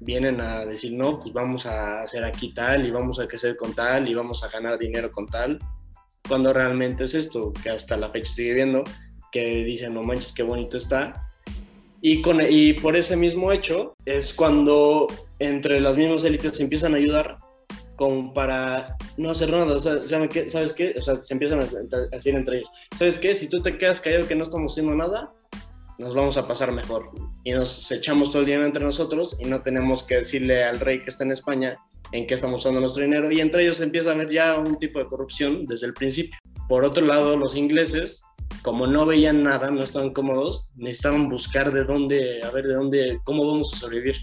vienen 0.00 0.40
a 0.40 0.64
decir, 0.64 0.92
no, 0.94 1.20
pues 1.20 1.32
vamos 1.32 1.66
a 1.66 2.02
hacer 2.02 2.24
aquí 2.24 2.52
tal 2.54 2.86
y 2.86 2.90
vamos 2.90 3.20
a 3.20 3.26
crecer 3.26 3.56
con 3.56 3.74
tal 3.74 4.08
y 4.08 4.14
vamos 4.14 4.42
a 4.42 4.48
ganar 4.48 4.78
dinero 4.78 5.10
con 5.12 5.26
tal, 5.26 5.58
cuando 6.28 6.52
realmente 6.52 7.04
es 7.04 7.14
esto, 7.14 7.52
que 7.62 7.70
hasta 7.70 7.96
la 7.96 8.08
fecha 8.08 8.32
sigue 8.32 8.54
viendo, 8.54 8.82
que 9.30 9.64
dicen, 9.64 9.94
no 9.94 10.02
manches, 10.02 10.32
qué 10.32 10.42
bonito 10.42 10.76
está. 10.76 11.28
Y, 12.00 12.20
con, 12.20 12.40
y 12.40 12.72
por 12.74 12.96
ese 12.96 13.16
mismo 13.16 13.52
hecho 13.52 13.94
es 14.04 14.32
cuando 14.34 15.06
entre 15.38 15.80
las 15.80 15.96
mismas 15.96 16.24
élites 16.24 16.56
se 16.56 16.64
empiezan 16.64 16.94
a 16.94 16.96
ayudar 16.96 17.36
como 18.02 18.34
para 18.34 18.96
no 19.16 19.30
hacer 19.30 19.48
nada. 19.50 19.76
O 19.76 19.78
sea. 19.78 20.00
¿sabes 20.08 20.72
qué? 20.72 20.94
O 20.98 21.00
sea, 21.00 21.22
se 21.22 21.34
empiezan 21.34 21.60
a 21.60 21.66
decir 22.10 22.34
entre 22.34 22.58
ellos, 22.58 22.70
¿sabes 22.98 23.16
qué? 23.16 23.32
Si 23.32 23.48
tú 23.48 23.62
te 23.62 23.78
quedas 23.78 24.00
callado 24.00 24.26
que 24.26 24.34
no 24.34 24.42
estamos 24.42 24.72
haciendo 24.72 24.92
nada, 24.92 25.32
nos 25.98 26.12
vamos 26.12 26.36
a 26.36 26.48
pasar 26.48 26.72
mejor. 26.72 27.10
Y 27.44 27.52
nos 27.52 27.92
echamos 27.92 28.32
todo 28.32 28.40
el 28.40 28.46
dinero 28.46 28.66
entre 28.66 28.84
nosotros 28.84 29.36
y 29.38 29.44
no 29.46 29.62
tenemos 29.62 30.02
que 30.02 30.16
decirle 30.16 30.64
al 30.64 30.80
rey 30.80 31.04
que 31.04 31.10
está 31.10 31.22
en 31.22 31.30
España 31.30 31.76
en 32.10 32.26
qué 32.26 32.34
estamos 32.34 32.58
usando 32.58 32.80
nuestro 32.80 33.04
dinero. 33.04 33.30
Y 33.30 33.38
entre 33.38 33.62
ellos 33.62 33.80
empieza 33.80 34.10
a 34.10 34.14
haber 34.14 34.30
ya 34.30 34.58
un 34.58 34.80
tipo 34.80 34.98
de 34.98 35.06
corrupción 35.06 35.64
desde 35.64 35.86
el 35.86 35.94
principio. 35.94 36.36
Por 36.68 36.84
otro 36.84 37.06
lado, 37.06 37.36
los 37.36 37.54
ingleses, 37.54 38.24
como 38.62 38.88
no 38.88 39.06
veían 39.06 39.44
nada, 39.44 39.70
no 39.70 39.80
estaban 39.80 40.12
cómodos, 40.12 40.68
necesitaban 40.74 41.28
buscar 41.28 41.72
de 41.72 41.84
dónde, 41.84 42.40
a 42.42 42.50
ver 42.50 42.66
de 42.66 42.74
dónde, 42.74 43.20
cómo 43.22 43.46
vamos 43.46 43.72
a 43.72 43.76
sobrevivir. 43.76 44.16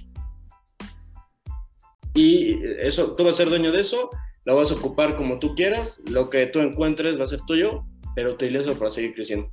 Y 2.14 2.60
eso, 2.80 3.16
tú 3.16 3.24
vas 3.24 3.36
a 3.36 3.38
ser 3.38 3.50
dueño 3.50 3.72
de 3.72 3.82
eso, 3.82 4.10
lo 4.46 4.56
vas 4.56 4.72
a 4.72 4.76
ocupar 4.76 5.16
como 5.16 5.40
tú 5.40 5.56
quieras, 5.56 6.02
lo 6.10 6.30
que 6.30 6.48
tú 6.48 6.60
encuentres 6.60 7.20
va 7.20 7.26
a 7.26 7.28
ser 7.28 7.42
tuyo, 7.48 7.84
pero 8.16 8.34
utilízalo 8.34 8.78
para 8.78 8.92
seguir 8.92 9.14
creciendo. 9.14 9.52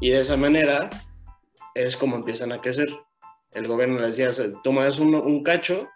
Y 0.00 0.10
de 0.10 0.20
esa 0.20 0.36
manera 0.36 0.90
es 1.74 1.96
como 1.96 2.16
empiezan 2.16 2.52
a 2.52 2.60
crecer. 2.60 2.88
El 3.54 3.66
gobierno 3.66 4.00
les 4.00 4.16
decía, 4.16 4.52
tomas 4.62 4.98
un, 4.98 5.14
un 5.14 5.42
cacho, 5.42 5.88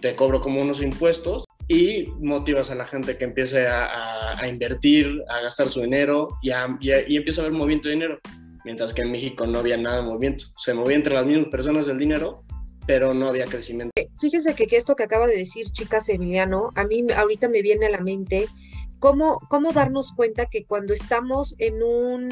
te 0.00 0.14
cobro 0.16 0.40
como 0.40 0.62
unos 0.62 0.82
impuestos 0.82 1.44
y 1.68 2.06
motivas 2.20 2.70
a 2.70 2.74
la 2.74 2.84
gente 2.84 3.16
que 3.16 3.24
empiece 3.24 3.66
a, 3.68 4.46
invertir, 4.48 5.22
a 5.28 5.40
gastar 5.40 5.68
su 5.68 5.82
dinero 5.82 6.26
y, 6.42 6.50
y, 6.50 7.16
empieza 7.16 7.42
a 7.42 7.44
haber 7.44 7.56
movimiento 7.56 7.88
de 7.88 7.94
dinero. 7.94 8.18
Mientras 8.64 8.92
que 8.92 9.02
en 9.02 9.12
México 9.12 9.46
no 9.46 9.60
había 9.60 9.76
nada 9.76 9.98
de 9.98 10.02
movimiento. 10.02 10.46
Se 10.58 10.74
movía 10.74 10.96
entre 10.96 11.14
las 11.14 11.24
mismas 11.24 11.46
personas 11.46 11.86
del 11.86 11.98
dinero, 11.98 12.42
pero 12.90 13.14
no 13.14 13.28
había 13.28 13.44
crecimiento. 13.44 13.92
Fíjense 14.18 14.56
que, 14.56 14.66
esto 14.76 14.96
que 14.96 15.04
acaba 15.04 15.28
de 15.28 15.36
decir, 15.36 15.66
chicas, 15.70 16.08
Emiliano, 16.08 16.72
a 16.74 16.82
mí 16.82 17.06
ahorita 17.16 17.48
me 17.48 17.62
viene 17.62 17.86
a 17.86 17.90
la 17.90 18.00
mente 18.00 18.48
cómo, 18.98 19.38
cómo 19.48 19.70
darnos 19.70 20.10
cuenta 20.12 20.46
que 20.46 20.64
cuando 20.64 20.92
estamos 20.92 21.54
en 21.60 21.84
un 21.84 22.30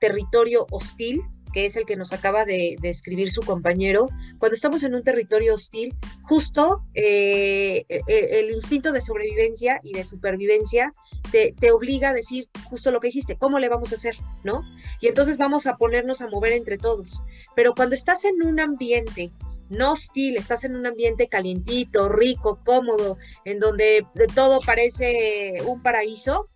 territorio 0.00 0.66
hostil, 0.72 1.22
que 1.54 1.64
es 1.64 1.76
el 1.76 1.86
que 1.86 1.94
nos 1.94 2.12
acaba 2.12 2.44
de, 2.44 2.76
escribir 2.82 3.30
su 3.30 3.42
compañero, 3.42 4.08
cuando 4.40 4.56
estamos 4.56 4.82
en 4.82 4.96
un 4.96 5.04
territorio 5.04 5.54
hostil, 5.54 5.94
justo 6.22 6.82
eh, 6.94 7.84
el 8.08 8.50
instinto 8.50 8.90
de 8.90 9.00
sobrevivencia 9.00 9.78
y 9.84 9.92
de 9.92 10.02
supervivencia 10.02 10.92
te, 11.30 11.54
te, 11.56 11.70
obliga 11.70 12.08
a 12.08 12.14
decir 12.14 12.48
justo 12.64 12.90
lo 12.90 12.98
que 12.98 13.08
dijiste, 13.08 13.36
¿cómo 13.38 13.60
le 13.60 13.68
vamos 13.68 13.92
a 13.92 13.94
hacer? 13.94 14.16
¿No? 14.42 14.64
Y 15.00 15.06
entonces 15.06 15.38
vamos 15.38 15.68
a 15.68 15.76
ponernos 15.76 16.20
a 16.20 16.26
mover 16.26 16.54
entre 16.54 16.78
todos. 16.78 17.22
Pero 17.54 17.74
cuando 17.76 17.94
estás 17.94 18.24
en 18.24 18.42
un 18.42 18.58
ambiente 18.58 19.30
no 19.70 19.92
hostil, 19.92 20.36
estás 20.36 20.64
en 20.64 20.76
un 20.76 20.86
ambiente 20.86 21.28
calientito, 21.28 22.08
rico, 22.08 22.60
cómodo, 22.64 23.16
en 23.44 23.60
donde 23.60 24.04
todo 24.34 24.60
parece 24.66 25.62
un 25.64 25.82
paraíso, 25.82 26.48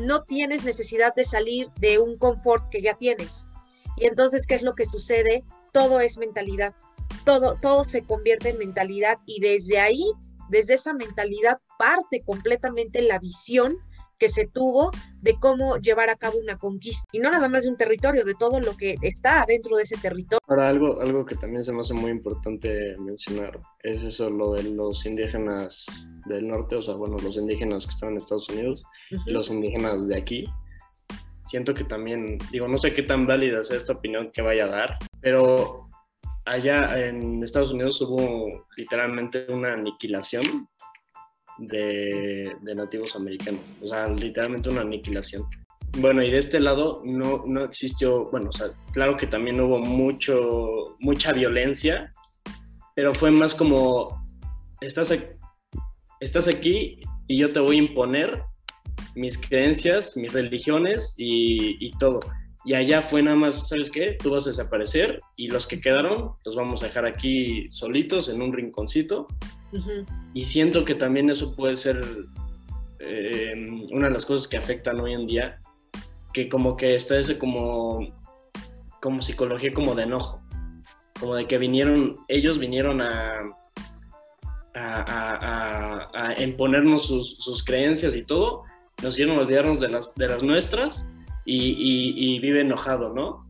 no 0.00 0.24
tienes 0.24 0.64
necesidad 0.64 1.14
de 1.14 1.24
salir 1.24 1.68
de 1.78 1.98
un 1.98 2.18
confort 2.18 2.68
que 2.70 2.82
ya 2.82 2.94
tienes. 2.94 3.46
Y 3.96 4.06
entonces, 4.06 4.46
¿qué 4.46 4.54
es 4.54 4.62
lo 4.62 4.74
que 4.74 4.86
sucede? 4.86 5.44
Todo 5.72 6.00
es 6.00 6.18
mentalidad. 6.18 6.74
Todo, 7.24 7.56
todo 7.60 7.84
se 7.84 8.02
convierte 8.02 8.50
en 8.50 8.58
mentalidad 8.58 9.18
y 9.26 9.40
desde 9.40 9.78
ahí, 9.78 10.10
desde 10.48 10.74
esa 10.74 10.94
mentalidad, 10.94 11.58
parte 11.78 12.22
completamente 12.24 13.02
la 13.02 13.18
visión 13.18 13.78
que 14.18 14.28
se 14.28 14.46
tuvo 14.46 14.90
de 15.20 15.34
cómo 15.38 15.76
llevar 15.76 16.10
a 16.10 16.16
cabo 16.16 16.38
una 16.38 16.58
conquista. 16.58 17.08
Y 17.12 17.20
no 17.20 17.30
nada 17.30 17.48
más 17.48 17.64
de 17.64 17.70
un 17.70 17.76
territorio, 17.76 18.24
de 18.24 18.34
todo 18.34 18.60
lo 18.60 18.76
que 18.76 18.96
está 19.02 19.44
dentro 19.46 19.76
de 19.76 19.84
ese 19.84 19.96
territorio. 19.96 20.40
Ahora, 20.48 20.68
algo, 20.68 21.00
algo 21.00 21.24
que 21.24 21.36
también 21.36 21.64
se 21.64 21.72
me 21.72 21.80
hace 21.80 21.94
muy 21.94 22.10
importante 22.10 22.94
mencionar 22.98 23.60
es 23.82 24.02
eso, 24.02 24.30
lo 24.30 24.52
de 24.52 24.64
los 24.64 25.06
indígenas 25.06 25.86
del 26.26 26.48
norte, 26.48 26.76
o 26.76 26.82
sea, 26.82 26.94
bueno, 26.94 27.16
los 27.22 27.36
indígenas 27.36 27.86
que 27.86 27.92
están 27.92 28.10
en 28.10 28.18
Estados 28.18 28.48
Unidos 28.48 28.82
uh 29.10 29.16
-huh. 29.16 29.22
y 29.26 29.30
los 29.30 29.50
indígenas 29.50 30.06
de 30.08 30.16
aquí. 30.16 30.44
Siento 31.46 31.72
que 31.72 31.84
también, 31.84 32.38
digo, 32.50 32.68
no 32.68 32.76
sé 32.76 32.92
qué 32.92 33.02
tan 33.02 33.26
válida 33.26 33.64
sea 33.64 33.78
esta 33.78 33.94
opinión 33.94 34.30
que 34.32 34.42
vaya 34.42 34.64
a 34.66 34.68
dar, 34.68 34.98
pero 35.20 35.88
allá 36.44 37.06
en 37.06 37.42
Estados 37.42 37.72
Unidos 37.72 38.00
hubo 38.02 38.66
literalmente 38.76 39.46
una 39.50 39.72
aniquilación 39.74 40.68
de, 41.58 42.56
nativos 42.74 43.16
americanos, 43.16 43.60
o 43.82 43.88
sea, 43.88 44.08
literalmente 44.08 44.68
una 44.68 44.82
aniquilación. 44.82 45.44
Bueno, 45.98 46.22
y 46.22 46.30
de 46.30 46.38
este 46.38 46.60
lado 46.60 47.02
no, 47.04 47.44
no 47.46 47.64
existió, 47.64 48.30
bueno, 48.30 48.50
o 48.50 48.92
claro 48.92 49.16
que 49.16 49.26
también 49.26 49.60
hubo 49.60 49.78
mucho, 49.78 50.96
mucha 51.00 51.32
violencia, 51.32 52.12
pero 52.94 53.14
fue 53.14 53.30
más 53.30 53.54
como, 53.54 54.26
estás 54.80 55.10
aquí, 55.10 55.24
estás 56.20 56.46
aquí 56.46 57.00
y 57.26 57.38
yo 57.38 57.52
te 57.52 57.60
voy 57.60 57.76
a 57.76 57.78
imponer 57.80 58.42
mis 59.14 59.38
creencias, 59.38 60.16
mis 60.16 60.32
religiones 60.32 61.14
y, 61.16 61.84
y 61.84 61.90
todo. 61.92 62.20
Y 62.64 62.74
allá 62.74 63.02
fue 63.02 63.22
nada 63.22 63.36
más, 63.36 63.68
¿sabes 63.68 63.88
qué? 63.88 64.16
Tú 64.22 64.30
vas 64.30 64.46
a 64.46 64.50
desaparecer 64.50 65.20
y 65.36 65.48
los 65.48 65.66
que 65.66 65.80
quedaron 65.80 66.32
los 66.44 66.54
vamos 66.54 66.82
a 66.82 66.86
dejar 66.86 67.06
aquí 67.06 67.66
solitos 67.70 68.28
en 68.28 68.42
un 68.42 68.52
rinconcito. 68.52 69.26
Uh 69.72 69.76
-huh. 69.76 70.06
Y 70.34 70.44
siento 70.44 70.84
que 70.84 70.94
también 70.94 71.30
eso 71.30 71.54
puede 71.54 71.76
ser 71.76 72.00
eh, 73.00 73.54
una 73.90 74.08
de 74.08 74.14
las 74.14 74.26
cosas 74.26 74.48
que 74.48 74.56
afectan 74.56 75.00
hoy 75.00 75.12
en 75.12 75.26
día, 75.26 75.60
que 76.32 76.48
como 76.48 76.76
que 76.76 76.94
está 76.94 77.18
ese 77.18 77.38
como, 77.38 78.00
como 79.00 79.22
psicología 79.22 79.72
como 79.72 79.94
de 79.94 80.04
enojo, 80.04 80.40
como 81.20 81.34
de 81.34 81.46
que 81.46 81.58
vinieron, 81.58 82.16
ellos 82.28 82.58
vinieron 82.58 83.00
a, 83.00 83.40
a, 84.74 85.02
a, 85.06 86.08
a 86.12 86.42
imponernos 86.42 87.06
sus, 87.06 87.36
sus, 87.38 87.64
creencias 87.64 88.14
y 88.16 88.24
todo, 88.24 88.64
nos 89.02 89.14
hicieron 89.14 89.38
olvidarnos 89.38 89.80
de 89.80 89.88
las, 89.88 90.14
de 90.14 90.28
las 90.28 90.42
nuestras 90.42 91.06
y, 91.44 91.56
y, 91.56 92.34
y 92.36 92.38
vive 92.40 92.60
enojado, 92.60 93.14
¿no? 93.14 93.40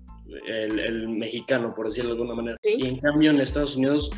El, 0.47 0.79
el, 0.79 1.09
mexicano, 1.09 1.75
por 1.75 1.87
decirlo 1.87 2.11
de 2.11 2.21
alguna 2.21 2.35
manera. 2.35 2.59
¿Sí? 2.63 2.77
Y 2.79 2.87
en 2.87 2.97
cambio 2.97 3.31
en 3.31 3.41
Estados 3.41 3.77
Unidos 3.77 4.11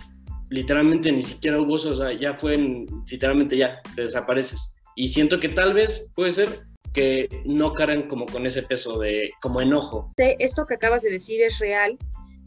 literalmente 0.51 1.11
ni 1.13 1.23
siquiera 1.23 1.61
hubo 1.61 1.75
o 1.75 1.79
sea, 1.79 2.13
ya 2.13 2.35
fue, 2.35 2.55
en, 2.55 2.87
literalmente 3.07 3.57
ya, 3.57 3.81
te 3.95 4.03
desapareces. 4.03 4.75
Y 4.97 5.09
siento 5.09 5.41
que 5.41 5.49
tal 5.49 5.73
vez 5.73 6.11
puede 6.15 6.33
ser 6.33 6.67
que 6.93 7.29
no 7.45 7.73
cargan 7.73 8.09
como 8.09 8.27
con 8.27 8.47
ese 8.47 8.63
peso 8.63 8.99
de, 8.99 9.31
como 9.41 9.61
enojo. 9.61 10.11
Esto 10.17 10.67
que 10.67 10.75
acabas 10.75 11.03
de 11.03 11.11
decir 11.11 11.41
es 11.41 11.59
real 11.59 11.97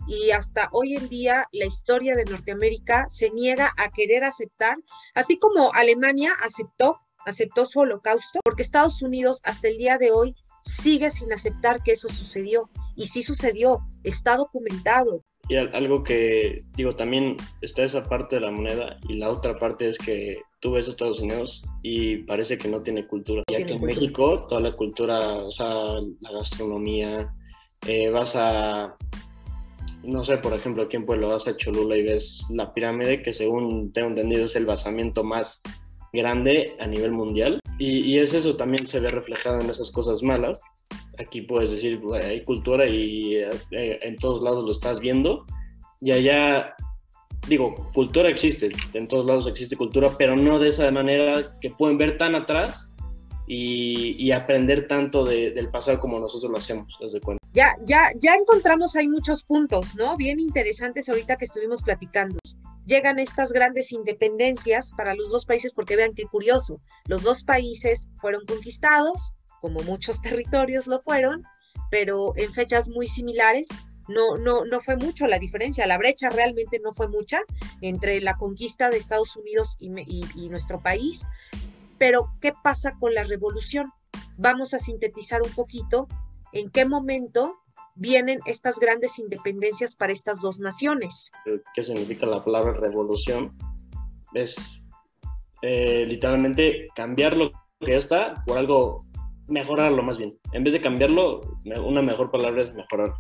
y 0.05 0.31
hasta 0.31 0.67
hoy 0.73 0.95
en 0.95 1.07
día 1.07 1.45
la 1.53 1.65
historia 1.65 2.15
de 2.15 2.25
Norteamérica 2.25 3.05
se 3.09 3.29
niega 3.29 3.71
a 3.77 3.89
querer 3.89 4.25
aceptar, 4.25 4.75
así 5.15 5.39
como 5.39 5.73
Alemania 5.73 6.33
aceptó, 6.43 6.99
aceptó 7.25 7.65
su 7.65 7.79
holocausto, 7.79 8.39
porque 8.43 8.63
Estados 8.63 9.01
Unidos 9.01 9.39
hasta 9.43 9.69
el 9.69 9.77
día 9.77 9.97
de 9.97 10.11
hoy 10.11 10.35
sigue 10.65 11.09
sin 11.09 11.31
aceptar 11.31 11.81
que 11.83 11.93
eso 11.93 12.09
sucedió. 12.09 12.69
Y 12.95 13.07
sí 13.07 13.21
sucedió, 13.21 13.79
está 14.03 14.35
documentado. 14.35 15.23
Y 15.49 15.57
algo 15.57 16.03
que 16.03 16.63
digo, 16.75 16.95
también 16.95 17.35
está 17.61 17.83
esa 17.83 18.03
parte 18.03 18.35
de 18.35 18.41
la 18.41 18.51
moneda 18.51 18.97
y 19.09 19.15
la 19.15 19.29
otra 19.29 19.55
parte 19.55 19.89
es 19.89 19.97
que 19.97 20.41
tú 20.61 20.71
ves 20.71 20.87
a 20.87 20.91
Estados 20.91 21.19
Unidos 21.19 21.63
y 21.81 22.17
parece 22.19 22.57
que 22.57 22.69
no 22.69 22.81
tiene 22.81 23.05
cultura. 23.05 23.43
Ya 23.51 23.65
que 23.65 23.73
en. 23.73 23.83
México 23.83 24.47
toda 24.47 24.61
la 24.61 24.71
cultura, 24.71 25.19
o 25.19 25.51
sea, 25.51 25.99
la 26.21 26.31
gastronomía, 26.31 27.33
eh, 27.85 28.09
vas 28.09 28.35
a, 28.37 28.95
no 30.03 30.23
sé, 30.23 30.37
por 30.37 30.53
ejemplo, 30.53 30.83
aquí 30.83 30.95
en 30.95 31.05
Pueblo 31.05 31.29
vas 31.29 31.47
a 31.47 31.57
Cholula 31.57 31.97
y 31.97 32.03
ves 32.03 32.45
la 32.49 32.71
pirámide, 32.71 33.21
que 33.21 33.33
según 33.33 33.91
tengo 33.91 34.07
entendido 34.07 34.45
es 34.45 34.55
el 34.55 34.65
basamento 34.65 35.23
más 35.23 35.61
grande 36.13 36.75
a 36.79 36.87
nivel 36.87 37.11
mundial. 37.11 37.59
Y, 37.79 38.19
es 38.19 38.33
eso, 38.33 38.55
también 38.55 38.87
se 38.87 38.99
ve 38.99 39.09
reflejado 39.09 39.59
en 39.59 39.69
esas 39.69 39.91
cosas 39.91 40.21
malas. 40.21 40.61
Aquí 41.19 41.41
puedes 41.41 41.71
decir, 41.71 42.01
hay 42.21 42.43
cultura 42.43 42.87
y 42.87 43.35
eh, 43.35 43.99
en 44.01 44.15
todos 44.17 44.41
lados 44.41 44.65
lo 44.65 44.71
estás 44.71 44.99
viendo. 44.99 45.45
Y 46.01 46.11
allá, 46.11 46.75
digo, 47.47 47.89
cultura 47.93 48.29
existe, 48.29 48.71
en 48.93 49.07
todos 49.07 49.25
lados 49.25 49.47
existe 49.47 49.75
cultura, 49.75 50.11
pero 50.17 50.35
no 50.35 50.59
de 50.59 50.69
esa 50.69 50.89
manera 50.91 51.41
que 51.61 51.69
pueden 51.69 51.97
ver 51.97 52.17
tan 52.17 52.35
atrás 52.35 52.93
y, 53.47 54.31
aprender 54.31 54.87
tanto 54.87 55.25
del 55.25 55.69
pasado 55.69 55.99
como 55.99 56.19
nosotros 56.19 56.51
lo 56.51 56.57
hacemos. 56.57 56.97
Ya, 57.53 57.75
ya, 57.85 58.09
ya 58.17 58.35
encontramos 58.35 58.95
ahí 58.95 59.07
muchos 59.07 59.43
puntos, 59.43 59.95
¿no? 59.95 60.17
Bien 60.17 60.39
interesantes 60.39 61.07
ahorita 61.09 61.35
que 61.35 61.45
estuvimos 61.45 61.83
platicando. 61.83 62.39
Llegan 62.85 63.19
estas 63.19 63.53
grandes 63.53 63.91
independencias 63.91 64.91
para 64.97 65.13
los 65.13 65.31
dos 65.31 65.45
países, 65.45 65.71
porque 65.71 65.95
vean 65.95 66.13
qué 66.15 66.23
curioso, 66.23 66.81
los 67.07 67.23
dos 67.23 67.43
países 67.43 68.09
fueron 68.19 68.45
conquistados, 68.45 69.31
como 69.63 69.79
muchos 69.83 70.21
territorios 70.21 70.85
lo 70.85 70.99
fueron, 70.99 71.43
pero 71.89 72.33
en 72.35 72.53
fechas 72.53 72.89
muy 72.89 73.07
similares, 73.07 73.69
no, 74.09 74.37
no, 74.37 74.65
no 74.65 74.81
fue 74.81 74.97
mucho 74.97 75.27
la 75.27 75.39
diferencia, 75.39 75.87
la 75.87 75.97
brecha 75.97 76.29
realmente 76.29 76.81
no 76.83 76.91
fue 76.93 77.07
mucha 77.07 77.39
entre 77.79 78.19
la 78.19 78.35
conquista 78.35 78.89
de 78.89 78.97
Estados 78.97 79.37
Unidos 79.37 79.77
y 79.79 80.49
nuestro 80.49 80.81
país, 80.81 81.25
pero, 82.03 82.33
¿qué 82.41 82.53
pasa 82.63 82.97
con 82.99 83.13
la 83.13 83.23
revolución? 83.23 83.93
Vamos 84.37 84.73
a 84.73 84.79
sintetizar 84.79 85.41
un 85.41 85.51
poquito 85.51 86.09
en 86.51 86.69
qué 86.69 86.83
momento 86.85 87.59
vienen 87.95 88.41
estas 88.45 88.77
grandes 88.77 89.19
independencias 89.19 89.95
para 89.95 90.11
estas 90.11 90.41
dos 90.41 90.59
naciones. 90.59 91.31
¿Qué 91.73 91.81
significa 91.81 92.25
la 92.25 92.43
palabra 92.43 92.73
revolución? 92.73 93.57
Es 94.33 94.83
eh, 95.61 96.05
literalmente 96.05 96.87
cambiar 96.93 97.37
lo 97.37 97.51
que 97.79 97.95
está 97.95 98.33
por 98.45 98.57
algo, 98.57 99.05
mejorarlo 99.47 100.03
más 100.03 100.17
bien. 100.17 100.37
En 100.53 100.63
vez 100.63 100.73
de 100.73 100.81
cambiarlo, 100.81 101.41
una 101.83 102.01
mejor 102.01 102.31
palabra 102.31 102.63
es 102.63 102.73
mejorar. 102.73 103.13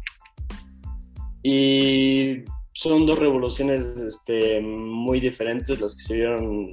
Y 1.43 2.43
son 2.73 3.05
dos 3.05 3.19
revoluciones 3.19 3.97
este, 3.97 4.61
muy 4.61 5.19
diferentes 5.19 5.79
las 5.79 5.95
que 5.95 6.03
se 6.03 6.15
vieron 6.15 6.71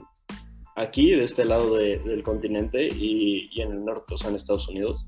aquí, 0.77 1.11
de 1.11 1.25
este 1.25 1.45
lado 1.45 1.75
del 1.77 2.23
continente 2.23 2.89
y, 2.89 3.51
en 3.61 3.73
el 3.73 3.85
norte, 3.85 4.15
o 4.15 4.19
sea, 4.19 4.31
en 4.31 4.37
Estados 4.37 4.69
Unidos, 4.69 5.07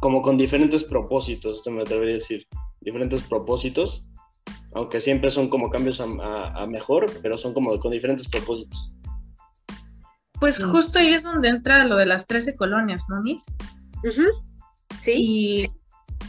como 0.00 0.22
con 0.22 0.36
diferentes 0.36 0.84
propósitos, 0.84 1.58
esto 1.58 1.70
me 1.70 1.82
atrevería 1.82 2.14
a 2.14 2.14
decir, 2.14 2.46
diferentes 2.80 3.22
propósitos, 3.22 4.04
aunque 4.74 5.00
siempre 5.00 5.30
son 5.30 5.48
como 5.48 5.70
cambios 5.70 6.00
a, 6.00 6.66
mejor, 6.66 7.06
pero 7.22 7.38
son 7.38 7.54
como 7.54 7.78
con 7.78 7.90
diferentes 7.90 8.28
propósitos. 8.28 8.90
Pues 10.44 10.62
justo 10.62 10.98
ahí 10.98 11.14
es 11.14 11.22
donde 11.22 11.48
entra 11.48 11.86
lo 11.86 11.96
de 11.96 12.04
las 12.04 12.26
13 12.26 12.54
colonias, 12.54 13.08
¿no, 13.08 13.22
Miss? 13.22 13.46
Sí. 15.00 15.14
Y 15.16 15.72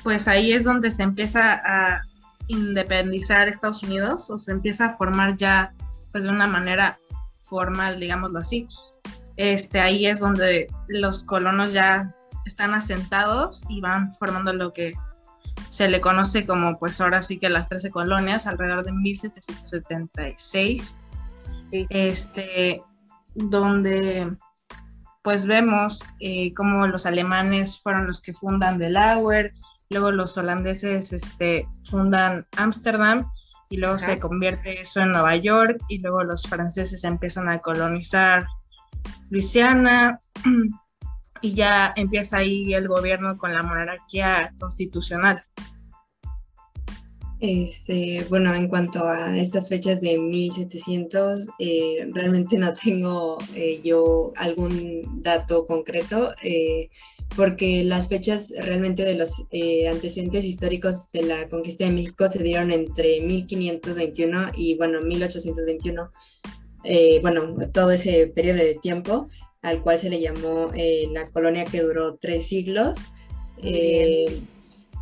pues 0.03 0.29
ahí 0.29 0.53
es 0.53 0.63
donde 0.63 0.89
se 0.89 1.03
empieza 1.03 1.55
a 1.55 2.01
independizar 2.47 3.49
Estados 3.49 3.83
Unidos 3.83 4.29
o 4.29 4.37
se 4.37 4.53
empieza 4.53 4.85
a 4.85 4.91
formar 4.91 5.35
ya 5.35 5.73
pues 6.13 6.23
de 6.23 6.29
una 6.29 6.47
manera 6.47 6.97
formal, 7.41 7.99
digámoslo 7.99 8.39
así. 8.39 8.69
Este, 9.35 9.81
ahí 9.81 10.05
es 10.05 10.21
donde 10.21 10.69
los 10.87 11.25
colonos 11.25 11.73
ya 11.73 12.15
están 12.45 12.73
asentados 12.73 13.63
y 13.67 13.81
van 13.81 14.13
formando 14.13 14.53
lo 14.53 14.71
que 14.71 14.93
se 15.67 15.89
le 15.89 15.99
conoce 15.99 16.45
como, 16.45 16.79
pues 16.79 17.01
ahora 17.01 17.21
sí 17.21 17.37
que 17.37 17.49
las 17.49 17.67
13 17.67 17.91
colonias, 17.91 18.47
alrededor 18.47 18.85
de 18.85 18.93
1776, 18.93 20.95
este, 21.89 22.81
donde 23.35 24.35
pues 25.23 25.47
vemos 25.47 26.03
eh, 26.19 26.53
cómo 26.53 26.87
los 26.87 27.05
alemanes 27.05 27.81
fueron 27.81 28.07
los 28.07 28.21
que 28.21 28.33
fundan 28.33 28.77
Delaware, 28.77 29.53
luego 29.89 30.11
los 30.11 30.37
holandeses 30.37 31.13
este, 31.13 31.67
fundan 31.89 32.45
Ámsterdam 32.57 33.29
y 33.69 33.77
luego 33.77 33.97
se 33.97 34.19
convierte 34.19 34.81
eso 34.81 35.01
en 35.01 35.11
Nueva 35.11 35.35
York 35.35 35.79
y 35.89 35.97
luego 35.97 36.23
los 36.23 36.43
franceses 36.43 37.03
empiezan 37.03 37.49
a 37.49 37.59
colonizar 37.59 38.45
Luisiana 39.29 40.19
y 41.41 41.53
ya 41.53 41.93
empieza 41.95 42.37
ahí 42.37 42.73
el 42.73 42.87
gobierno 42.87 43.37
con 43.37 43.53
la 43.53 43.63
monarquía 43.63 44.53
constitucional. 44.59 45.43
Este, 47.39 48.25
bueno, 48.29 48.53
en 48.55 48.69
cuanto 48.69 49.03
a 49.03 49.37
estas 49.37 49.67
fechas 49.67 49.99
de 50.01 50.17
1700, 50.17 51.47
eh, 51.59 52.07
realmente 52.13 52.57
no 52.57 52.73
tengo 52.73 53.37
eh, 53.53 53.81
yo 53.83 54.31
algún 54.37 55.21
dato 55.21 55.65
concreto. 55.65 56.31
Eh, 56.43 56.89
porque 57.35 57.83
las 57.83 58.07
fechas 58.07 58.53
realmente 58.57 59.03
de 59.03 59.15
los 59.15 59.45
eh, 59.51 59.89
antecedentes 59.89 60.45
históricos 60.45 61.11
de 61.11 61.23
la 61.23 61.49
conquista 61.49 61.83
de 61.83 61.91
México 61.91 62.29
se 62.29 62.41
dieron 62.41 62.71
entre 62.71 63.19
1521 63.21 64.51
y, 64.55 64.75
bueno, 64.77 65.01
1821, 65.01 66.11
eh, 66.83 67.19
bueno, 67.21 67.57
todo 67.73 67.91
ese 67.91 68.27
periodo 68.27 68.59
de 68.59 68.75
tiempo 68.75 69.27
al 69.61 69.81
cual 69.81 69.97
se 69.97 70.09
le 70.09 70.21
llamó 70.21 70.71
la 71.11 71.27
colonia 71.31 71.65
que 71.65 71.81
duró 71.81 72.17
tres 72.17 72.45
siglos 72.45 72.99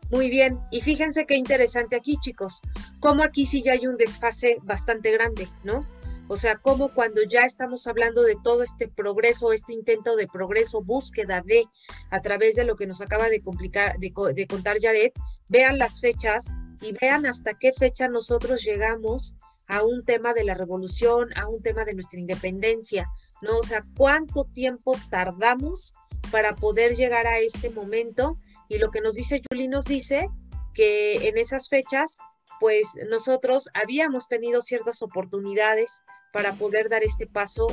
Muy 0.09 0.31
bien, 0.31 0.57
y 0.71 0.81
fíjense 0.81 1.27
qué 1.27 1.35
interesante 1.35 1.95
aquí, 1.95 2.17
chicos, 2.17 2.59
como 2.99 3.21
aquí 3.21 3.45
sí 3.45 3.61
ya 3.61 3.73
hay 3.73 3.85
un 3.85 3.95
desfase 3.95 4.57
bastante 4.63 5.11
grande, 5.11 5.47
¿no? 5.63 5.85
O 6.31 6.37
sea, 6.37 6.55
como 6.55 6.93
cuando 6.93 7.23
ya 7.23 7.41
estamos 7.41 7.87
hablando 7.87 8.23
de 8.23 8.37
todo 8.41 8.63
este 8.63 8.87
progreso, 8.87 9.51
este 9.51 9.73
intento 9.73 10.15
de 10.15 10.27
progreso, 10.27 10.81
búsqueda 10.81 11.43
de, 11.45 11.65
a 12.09 12.21
través 12.21 12.55
de 12.55 12.63
lo 12.63 12.77
que 12.77 12.87
nos 12.87 13.01
acaba 13.01 13.27
de, 13.27 13.41
complicar, 13.41 13.97
de, 13.99 14.47
contar 14.47 14.77
Jared, 14.81 15.11
vean 15.49 15.77
las 15.77 15.99
fechas 15.99 16.53
y 16.79 16.93
vean 16.93 17.25
hasta 17.25 17.55
qué 17.55 17.73
fecha 17.73 18.07
nosotros 18.07 18.63
llegamos 18.63 19.35
a 19.67 19.83
un 19.83 20.05
tema 20.05 20.33
de 20.33 20.45
la 20.45 20.53
revolución, 20.53 21.37
a 21.37 21.49
un 21.49 21.61
tema 21.61 21.83
de 21.83 21.95
nuestra 21.95 22.21
independencia, 22.21 23.09
¿no? 23.41 23.57
O 23.57 23.63
sea, 23.63 23.83
cuánto 23.97 24.45
tiempo 24.45 24.95
tardamos 25.09 25.93
para 26.31 26.55
poder 26.55 26.95
llegar 26.95 27.27
a 27.27 27.39
este 27.39 27.71
momento. 27.71 28.37
Y 28.69 28.77
lo 28.77 28.89
que 28.89 29.01
nos 29.01 29.15
dice 29.15 29.41
Julie 29.49 29.67
nos 29.67 29.83
dice 29.83 30.29
que 30.73 31.27
en 31.27 31.37
esas 31.37 31.67
fechas, 31.67 32.19
pues 32.61 32.87
nosotros 33.09 33.69
habíamos 33.73 34.29
tenido 34.29 34.61
ciertas 34.61 35.01
oportunidades 35.01 36.03
para 36.31 36.53
poder 36.53 36.89
dar 36.89 37.03
este 37.03 37.27
paso 37.27 37.67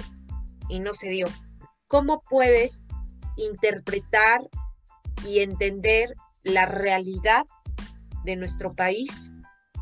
y 0.68 0.80
no 0.80 0.94
se 0.94 1.08
dio. 1.08 1.26
¿Cómo 1.86 2.22
puedes 2.28 2.82
interpretar 3.36 4.48
y 5.26 5.40
entender 5.40 6.14
la 6.42 6.66
realidad 6.66 7.44
de 8.24 8.36
nuestro 8.36 8.74
país, 8.74 9.32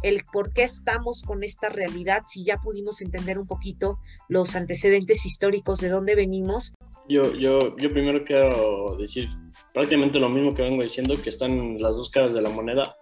el 0.02 0.22
por 0.32 0.52
qué 0.52 0.62
estamos 0.62 1.22
con 1.22 1.42
esta 1.42 1.68
realidad, 1.68 2.22
si 2.26 2.44
ya 2.44 2.58
pudimos 2.58 3.00
entender 3.00 3.38
un 3.38 3.46
poquito 3.46 3.98
los 4.28 4.54
antecedentes 4.54 5.26
históricos 5.26 5.80
de 5.80 5.88
dónde 5.88 6.14
venimos? 6.14 6.74
Yo, 7.08 7.32
yo, 7.34 7.76
yo 7.76 7.90
primero 7.90 8.22
quiero 8.24 8.96
decir 8.96 9.28
prácticamente 9.72 10.18
lo 10.18 10.28
mismo 10.28 10.54
que 10.54 10.62
vengo 10.62 10.82
diciendo, 10.82 11.14
que 11.22 11.30
están 11.30 11.80
las 11.80 11.92
dos 11.92 12.10
caras 12.10 12.34
de 12.34 12.42
la 12.42 12.50
moneda. 12.50 12.96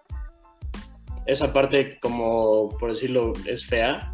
Esa 1.27 1.53
parte, 1.53 1.99
como 2.01 2.69
por 2.79 2.93
decirlo, 2.93 3.33
es 3.47 3.67
fea, 3.67 4.14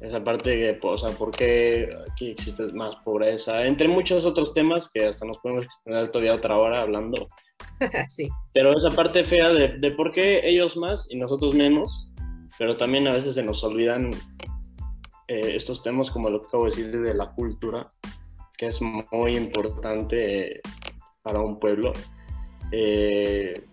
esa 0.00 0.22
parte, 0.22 0.78
o 0.82 0.98
sea, 0.98 1.10
por 1.10 1.30
qué 1.30 1.88
aquí 2.10 2.30
existe 2.30 2.64
más 2.72 2.96
pobreza, 2.96 3.64
entre 3.64 3.88
muchos 3.88 4.24
otros 4.24 4.52
temas 4.52 4.90
que 4.92 5.06
hasta 5.06 5.26
nos 5.26 5.38
podemos 5.38 5.64
extender 5.64 6.10
todavía 6.10 6.34
otra 6.34 6.58
hora 6.58 6.82
hablando. 6.82 7.26
sí. 8.06 8.28
Pero 8.52 8.72
esa 8.76 8.94
parte 8.94 9.24
fea 9.24 9.48
de, 9.50 9.78
de, 9.78 9.90
por 9.92 10.12
qué 10.12 10.46
ellos 10.48 10.76
más 10.76 11.06
y 11.10 11.16
nosotros 11.16 11.54
menos, 11.54 12.10
pero 12.58 12.76
también 12.76 13.06
a 13.08 13.12
veces 13.12 13.34
se 13.34 13.42
nos 13.42 13.62
olvidan 13.64 14.10
eh, 15.28 15.56
estos 15.56 15.82
temas 15.82 16.10
como 16.10 16.30
lo 16.30 16.40
que 16.40 16.46
acabo 16.46 16.64
de 16.64 16.70
decir 16.70 17.00
de 17.00 17.14
la 17.14 17.32
cultura, 17.32 17.88
que 18.56 18.66
es 18.66 18.80
muy 18.80 19.36
importante 19.36 20.60
para 21.22 21.40
un 21.40 21.58
pueblo. 21.58 21.92
Eh, 22.70 23.64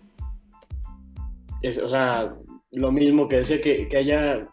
o 1.83 1.89
sea, 1.89 2.35
lo 2.71 2.91
mismo 2.91 3.27
que 3.27 3.37
decía 3.37 3.61
que, 3.61 3.87
que 3.87 3.97
allá, 3.97 4.47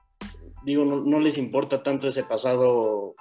digo, 0.65 0.85
no, 0.85 1.21
les 1.21 1.39
importa 1.39 1.83
tanto 1.83 2.09
ese 2.09 2.25
pasado 2.25 3.15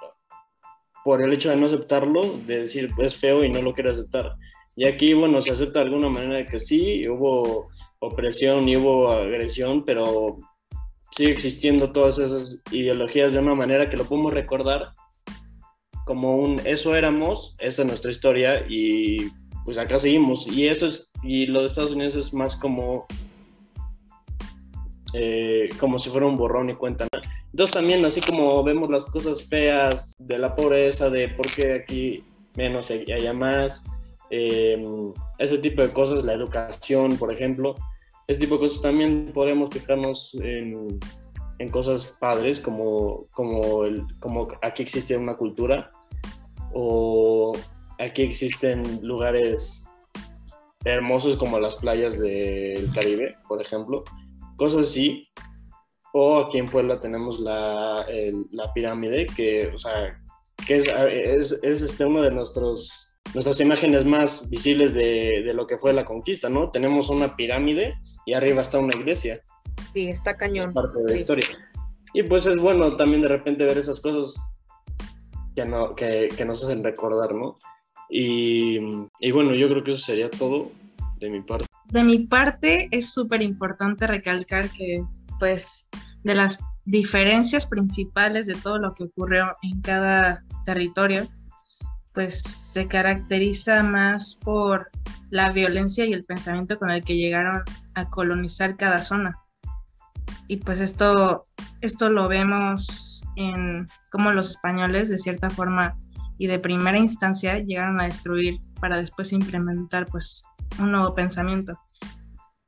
por 1.04 1.22
el 1.22 1.32
hecho 1.32 1.50
de 1.50 1.56
no 1.56 1.66
aceptarlo, 1.66 2.22
de 2.46 2.60
decir, 2.60 2.88
es 2.98 3.16
feo 3.16 3.44
y 3.44 3.50
no 3.50 3.62
lo 3.62 3.72
quiero 3.72 3.90
aceptar. 3.90 4.34
Y 4.76 4.86
aquí, 4.86 5.14
bueno, 5.14 5.40
se 5.40 5.50
acepta 5.50 5.80
de 5.80 5.86
alguna 5.86 6.08
manera 6.08 6.46
que 6.46 6.58
sí, 6.58 7.08
hubo 7.08 7.68
opresión 7.98 8.68
y 8.68 8.76
hubo 8.76 9.10
agresión, 9.10 9.84
pero 9.84 10.38
sigue 11.12 11.32
existiendo 11.32 11.92
todas 11.92 12.18
esas 12.18 12.62
ideologías 12.70 13.32
de 13.32 13.40
una 13.40 13.54
manera 13.54 13.90
que 13.90 13.96
lo 13.96 14.04
podemos 14.04 14.32
recordar 14.32 14.92
como 16.10 16.38
un 16.38 16.60
eso 16.64 16.96
éramos, 16.96 17.54
esta 17.60 17.82
es 17.82 17.88
nuestra 17.88 18.10
historia 18.10 18.66
y 18.68 19.28
pues 19.64 19.78
acá 19.78 19.96
seguimos. 19.96 20.48
Y 20.48 20.66
eso 20.66 20.86
es, 20.86 21.08
y 21.22 21.46
lo 21.46 21.60
de 21.60 21.66
Estados 21.66 21.92
Unidos 21.92 22.16
es 22.16 22.34
más 22.34 22.56
como 22.56 23.06
eh, 25.14 25.68
como 25.78 25.98
si 25.98 26.10
fuera 26.10 26.26
un 26.26 26.36
borrón 26.36 26.70
y 26.70 26.74
cuenta. 26.74 27.06
Entonces 27.52 27.74
también 27.74 28.04
así 28.04 28.20
como 28.20 28.62
vemos 28.62 28.90
las 28.90 29.06
cosas 29.06 29.42
feas 29.48 30.12
de 30.18 30.38
la 30.38 30.54
pobreza, 30.54 31.10
de 31.10 31.28
por 31.28 31.52
qué 31.52 31.74
aquí 31.74 32.24
menos 32.56 32.90
y 32.90 33.10
allá 33.10 33.32
más, 33.32 33.84
em, 34.30 35.12
ese 35.38 35.58
tipo 35.58 35.82
de 35.82 35.90
cosas, 35.90 36.24
la 36.24 36.34
educación, 36.34 37.16
por 37.16 37.32
ejemplo, 37.32 37.74
ese 38.28 38.38
tipo 38.38 38.54
de 38.54 38.60
cosas 38.60 38.82
también 38.82 39.32
podemos 39.34 39.70
fijarnos 39.70 40.34
en, 40.34 41.00
en 41.58 41.68
cosas 41.68 42.14
padres 42.20 42.60
como, 42.60 43.26
como, 43.32 43.84
el, 43.84 44.04
como 44.20 44.48
aquí 44.62 44.82
existe 44.82 45.16
una 45.16 45.36
cultura 45.36 45.90
o 46.72 47.52
aquí 47.98 48.22
existen 48.22 48.82
lugares 49.02 49.86
hermosos 50.84 51.36
como 51.36 51.60
las 51.60 51.76
playas 51.76 52.18
del 52.18 52.90
Caribe, 52.92 53.36
por 53.46 53.60
ejemplo, 53.60 54.04
cosas 54.60 54.88
así. 54.88 55.26
O 56.12 56.38
aquí 56.38 56.58
en 56.58 56.66
Puebla 56.66 57.00
tenemos 57.00 57.40
la, 57.40 58.04
la 58.50 58.72
pirámide, 58.74 59.26
que, 59.26 59.68
o 59.68 59.78
sea, 59.78 60.20
que 60.66 60.76
es, 60.76 60.86
es, 60.86 61.58
es 61.62 61.82
este, 61.82 62.04
uno 62.04 62.22
de 62.22 62.30
nuestros 62.30 63.06
nuestras 63.32 63.60
imágenes 63.60 64.04
más 64.04 64.50
visibles 64.50 64.92
de, 64.92 65.42
de, 65.44 65.54
lo 65.54 65.66
que 65.66 65.78
fue 65.78 65.92
la 65.92 66.04
conquista, 66.04 66.48
¿no? 66.48 66.70
Tenemos 66.72 67.10
una 67.10 67.36
pirámide 67.36 67.94
y 68.26 68.32
arriba 68.32 68.62
está 68.62 68.78
una 68.78 68.96
iglesia. 68.96 69.40
Sí, 69.92 70.08
está 70.08 70.36
cañón. 70.36 70.74
Parte 70.74 71.00
de 71.00 71.12
la 71.12 71.16
historia. 71.16 71.46
Y 72.12 72.24
pues 72.24 72.44
es 72.46 72.58
bueno 72.58 72.96
también 72.96 73.22
de 73.22 73.28
repente 73.28 73.64
ver 73.64 73.78
esas 73.78 74.00
cosas 74.00 74.34
que, 75.54 75.64
no, 75.64 75.94
que, 75.94 76.28
que 76.36 76.44
nos 76.44 76.64
hacen 76.64 76.82
recordar, 76.82 77.34
¿no? 77.34 77.56
Y, 78.08 78.80
y, 79.20 79.30
bueno, 79.30 79.54
yo 79.54 79.68
creo 79.68 79.84
que 79.84 79.92
eso 79.92 80.00
sería 80.00 80.28
todo 80.28 80.72
de 81.20 81.30
mi 81.30 81.40
parte. 81.40 81.69
De 81.90 82.02
mi 82.02 82.26
parte 82.26 82.88
es 82.92 83.12
súper 83.12 83.42
importante 83.42 84.06
recalcar 84.06 84.68
que 84.70 85.02
pues 85.38 85.88
de 86.22 86.34
las 86.34 86.58
diferencias 86.84 87.66
principales 87.66 88.46
de 88.46 88.54
todo 88.54 88.78
lo 88.78 88.94
que 88.94 89.04
ocurrió 89.04 89.52
en 89.62 89.80
cada 89.80 90.44
territorio, 90.64 91.26
pues 92.12 92.42
se 92.42 92.86
caracteriza 92.86 93.82
más 93.82 94.36
por 94.36 94.90
la 95.30 95.50
violencia 95.50 96.04
y 96.04 96.12
el 96.12 96.24
pensamiento 96.24 96.78
con 96.78 96.90
el 96.90 97.04
que 97.04 97.16
llegaron 97.16 97.62
a 97.94 98.08
colonizar 98.08 98.76
cada 98.76 99.02
zona. 99.02 99.36
Y 100.48 100.58
pues 100.58 100.80
esto, 100.80 101.44
esto 101.80 102.10
lo 102.10 102.28
vemos 102.28 103.24
en 103.36 103.86
cómo 104.10 104.32
los 104.32 104.50
españoles 104.50 105.08
de 105.08 105.18
cierta 105.18 105.50
forma 105.50 105.96
y 106.38 106.46
de 106.46 106.58
primera 106.58 106.98
instancia 106.98 107.58
llegaron 107.58 108.00
a 108.00 108.04
destruir 108.04 108.58
para 108.80 108.96
después 108.96 109.32
implementar 109.32 110.06
pues 110.06 110.42
un 110.78 110.92
nuevo 110.92 111.14
pensamiento, 111.14 111.78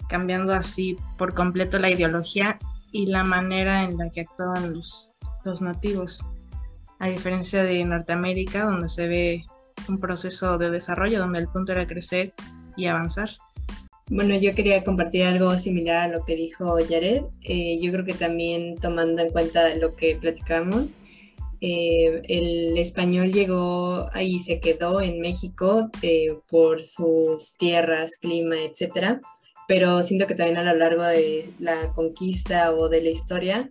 cambiando 0.08 0.52
así 0.52 0.96
por 1.16 1.34
completo 1.34 1.78
la 1.78 1.90
ideología 1.90 2.58
y 2.90 3.06
la 3.06 3.24
manera 3.24 3.84
en 3.84 3.96
la 3.96 4.10
que 4.10 4.22
actuaban 4.22 4.74
los, 4.74 5.12
los 5.44 5.60
nativos 5.62 6.24
a 6.98 7.08
diferencia 7.08 7.64
de 7.64 7.84
Norteamérica, 7.84 8.64
donde 8.64 8.88
se 8.88 9.08
ve 9.08 9.44
un 9.88 9.98
proceso 9.98 10.58
de 10.58 10.70
desarrollo, 10.70 11.18
donde 11.18 11.40
el 11.40 11.48
punto 11.48 11.72
era 11.72 11.86
crecer 11.86 12.32
y 12.76 12.86
avanzar. 12.86 13.30
Bueno, 14.08 14.36
yo 14.36 14.54
quería 14.54 14.84
compartir 14.84 15.24
algo 15.24 15.56
similar 15.56 16.08
a 16.08 16.12
lo 16.12 16.24
que 16.24 16.36
dijo 16.36 16.76
Jared. 16.88 17.22
Eh, 17.42 17.80
yo 17.80 17.90
creo 17.92 18.04
que 18.04 18.14
también 18.14 18.76
tomando 18.76 19.22
en 19.22 19.30
cuenta 19.30 19.74
lo 19.76 19.94
que 19.94 20.16
platicamos, 20.16 20.96
eh, 21.62 22.22
el 22.28 22.76
español 22.76 23.32
llegó 23.32 24.06
y 24.20 24.40
se 24.40 24.60
quedó 24.60 25.00
en 25.00 25.20
México 25.20 25.90
eh, 26.02 26.36
por 26.48 26.82
sus 26.82 27.56
tierras, 27.56 28.18
clima, 28.20 28.56
etcétera. 28.58 29.20
Pero 29.68 30.02
siento 30.02 30.26
que 30.26 30.34
también 30.34 30.58
a 30.58 30.72
lo 30.72 30.78
largo 30.78 31.04
de 31.04 31.50
la 31.60 31.92
conquista 31.92 32.74
o 32.74 32.88
de 32.88 33.02
la 33.02 33.10
historia, 33.10 33.70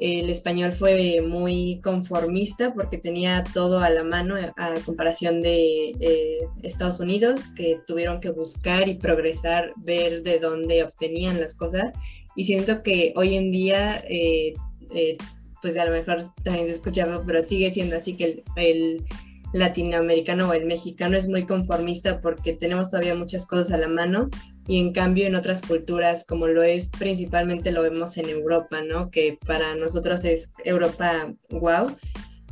el 0.00 0.30
español 0.30 0.72
fue 0.72 1.20
muy 1.20 1.80
conformista 1.82 2.72
porque 2.72 2.96
tenía 2.96 3.44
todo 3.52 3.80
a 3.80 3.90
la 3.90 4.02
mano 4.02 4.34
a 4.56 4.74
comparación 4.86 5.42
de 5.42 5.94
eh, 6.00 6.40
Estados 6.62 7.00
Unidos, 7.00 7.48
que 7.54 7.80
tuvieron 7.86 8.20
que 8.20 8.30
buscar 8.30 8.88
y 8.88 8.94
progresar, 8.94 9.74
ver 9.76 10.22
de 10.22 10.38
dónde 10.38 10.84
obtenían 10.84 11.38
las 11.38 11.54
cosas. 11.54 11.92
Y 12.34 12.44
siento 12.44 12.82
que 12.82 13.12
hoy 13.14 13.36
en 13.36 13.52
día, 13.52 14.02
eh, 14.08 14.54
eh, 14.94 15.18
pues 15.62 15.76
a 15.78 15.84
lo 15.84 15.92
mejor 15.92 16.18
también 16.42 16.66
se 16.66 16.72
escuchaba, 16.72 17.22
pero 17.26 17.42
sigue 17.42 17.70
siendo 17.70 17.96
así 17.96 18.16
que 18.16 18.44
el 18.56 19.04
latinoamericano 19.52 20.48
o 20.48 20.52
el 20.52 20.66
mexicano 20.66 21.16
es 21.16 21.28
muy 21.28 21.44
conformista 21.44 22.20
porque 22.20 22.52
tenemos 22.52 22.90
todavía 22.90 23.14
muchas 23.14 23.46
cosas 23.46 23.72
a 23.72 23.78
la 23.78 23.88
mano 23.88 24.28
y 24.66 24.78
en 24.78 24.92
cambio 24.92 25.26
en 25.26 25.34
otras 25.34 25.62
culturas, 25.62 26.24
como 26.24 26.46
lo 26.46 26.62
es 26.62 26.90
principalmente 26.96 27.72
lo 27.72 27.82
vemos 27.82 28.16
en 28.18 28.28
Europa, 28.28 28.82
¿no? 28.82 29.10
Que 29.10 29.38
para 29.44 29.74
nosotros 29.74 30.24
es 30.24 30.52
Europa 30.64 31.34
wow. 31.50 31.96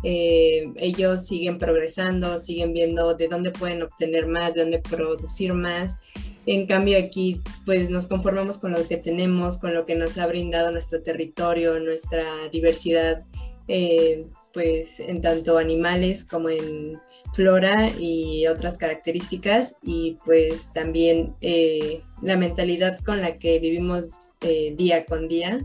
Eh, 0.03 0.73
ellos 0.77 1.27
siguen 1.27 1.59
progresando, 1.59 2.39
siguen 2.39 2.73
viendo 2.73 3.15
de 3.15 3.29
dónde 3.29 3.51
pueden 3.51 3.83
obtener 3.83 4.27
más, 4.27 4.55
de 4.55 4.63
dónde 4.63 4.79
producir 4.79 5.53
más. 5.55 5.99
En 6.47 6.67
cambio 6.67 6.99
aquí 6.99 7.41
pues 7.67 7.91
nos 7.91 8.07
conformamos 8.07 8.59
con 8.59 8.73
lo 8.73 8.87
que 8.89 8.97
tenemos, 8.97 9.59
con 9.59 9.75
lo 9.75 9.85
que 9.85 9.95
nos 9.95 10.17
ha 10.19 10.27
brindado 10.27 10.73
nuestro 10.73 11.03
territorio, 11.03 11.79
nuestra 11.79 12.25
diversidad, 12.51 13.25
eh, 13.67 14.27
pues 14.55 15.01
en 15.01 15.21
tanto 15.21 15.59
animales 15.59 16.25
como 16.25 16.49
en 16.49 16.99
flora 17.35 17.91
y 17.99 18.47
otras 18.47 18.79
características 18.79 19.77
y 19.83 20.17
pues 20.25 20.73
también 20.73 21.35
eh, 21.41 22.03
la 22.23 22.37
mentalidad 22.37 22.99
con 23.05 23.21
la 23.21 23.39
que 23.39 23.59
vivimos 23.59 24.33
eh, 24.41 24.75
día 24.77 25.05
con 25.05 25.29
día 25.29 25.65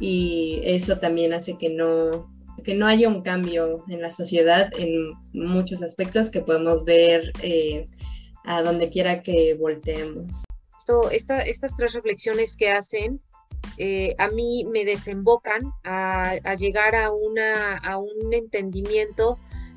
y 0.00 0.60
eso 0.62 0.98
también 0.98 1.32
hace 1.32 1.56
que 1.58 1.70
no, 1.70 2.30
que 2.64 2.74
no 2.74 2.86
haya 2.86 3.08
un 3.08 3.22
cambio 3.22 3.84
en 3.88 4.00
la 4.00 4.10
sociedad 4.10 4.70
en 4.78 5.12
muchos 5.32 5.82
aspectos 5.82 6.30
que 6.30 6.40
podemos 6.40 6.84
ver 6.84 7.32
eh, 7.42 7.86
a 8.44 8.62
donde 8.62 8.88
quiera 8.88 9.22
que 9.22 9.54
volteemos. 9.54 10.44
Esto, 10.76 11.10
estas 11.10 11.76
tres 11.76 11.92
reflexiones 11.92 12.56
que 12.56 12.70
hacen 12.70 13.20
a 14.18 14.28
mí 14.28 14.64
me 14.72 14.84
desembocan 14.84 15.72
a, 15.84 16.30
a 16.30 16.54
llegar 16.54 16.94
a, 16.94 17.12
una, 17.12 17.76
a 17.78 17.98
un 17.98 18.32
entendimiento 18.32 19.36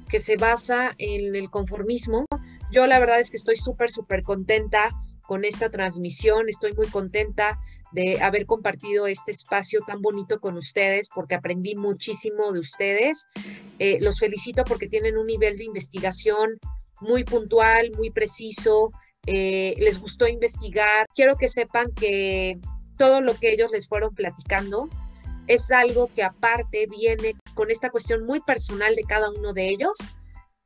que 0.10 0.20
se 0.20 0.38
basa 0.38 0.92
en 0.98 1.36
el 1.36 1.50
conformismo. 1.50 2.26
Yo 2.72 2.88
la 2.88 3.00
verdad 3.00 3.20
es 3.20 3.30
que 3.30 3.38
estoy 3.38 3.56
súper, 3.56 3.92
súper 3.92 4.24
contenta 4.24 4.92
con 5.28 5.46
esta 5.46 5.70
transmisión, 5.70 6.50
estoy 6.50 6.74
muy 6.74 6.88
contenta 6.88 7.60
de 7.92 8.22
haber 8.22 8.46
compartido 8.46 9.08
este 9.08 9.32
espacio 9.32 9.82
tan 9.86 10.02
bonito 10.02 10.40
con 10.40 10.58
ustedes 10.58 11.10
porque 11.14 11.36
aprendí 11.36 11.76
muchísimo 11.76 12.52
de 12.52 12.60
ustedes. 12.60 13.28
Eh, 13.80 13.98
los 14.02 14.20
felicito 14.20 14.64
porque 14.64 14.88
tienen 14.88 15.18
un 15.18 15.28
nivel 15.28 15.58
de 15.58 15.66
investigación 15.66 16.60
muy 17.02 17.24
puntual, 17.24 17.92
muy 17.98 18.10
preciso. 18.12 18.92
Eh, 19.26 19.76
les 19.78 20.00
gustó 20.00 20.28
investigar. 20.28 21.06
Quiero 21.16 21.36
que 21.36 21.48
sepan 21.48 21.92
que 21.94 22.60
todo 22.98 23.22
lo 23.22 23.36
que 23.36 23.52
ellos 23.52 23.72
les 23.72 23.88
fueron 23.88 24.14
platicando 24.14 24.90
es 25.48 25.72
algo 25.72 26.10
que 26.16 26.24
aparte 26.24 26.88
viene 26.88 27.36
con 27.56 27.72
esta 27.72 27.90
cuestión 27.90 28.26
muy 28.26 28.40
personal 28.42 28.96
de 28.96 29.04
cada 29.04 29.30
uno 29.32 29.54
de 29.54 29.70
ellos 29.70 29.98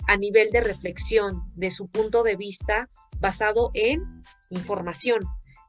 a 0.07 0.17
nivel 0.17 0.51
de 0.51 0.61
reflexión 0.61 1.43
de 1.55 1.71
su 1.71 1.87
punto 1.87 2.23
de 2.23 2.35
vista 2.35 2.89
basado 3.19 3.71
en 3.73 4.03
información 4.49 5.21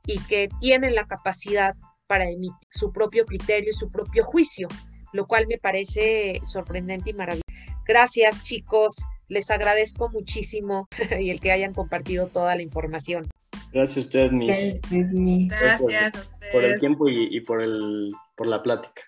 y 0.07 0.19
que 0.21 0.49
tienen 0.61 0.95
la 0.95 1.07
capacidad 1.07 1.75
para 2.07 2.29
emitir 2.29 2.55
su 2.71 2.93
propio 2.93 3.25
criterio 3.25 3.71
y 3.71 3.73
su 3.73 3.91
propio 3.91 4.25
juicio, 4.25 4.69
lo 5.13 5.27
cual 5.27 5.47
me 5.49 5.59
parece 5.59 6.41
sorprendente 6.45 7.11
y 7.11 7.15
maravilloso. 7.15 7.43
Gracias 7.87 8.43
chicos, 8.43 8.95
les 9.29 9.51
agradezco 9.51 10.09
muchísimo 10.09 10.89
y 11.21 11.31
el 11.31 11.41
que 11.41 11.53
hayan 11.53 11.75
compartido 11.75 12.29
toda 12.29 12.55
la 12.55 12.63
información. 12.63 13.29
Gracias 13.73 13.97
a 13.97 14.09
usted, 14.09 14.31
Gracias, 15.49 16.15
a 16.15 16.51
Por, 16.53 16.65
el 16.65 16.79
tiempo 16.79 17.09
y, 17.09 17.41
por, 17.41 17.63
el, 17.63 18.09
por 18.37 18.47
la 18.47 18.63
plática. 18.63 19.03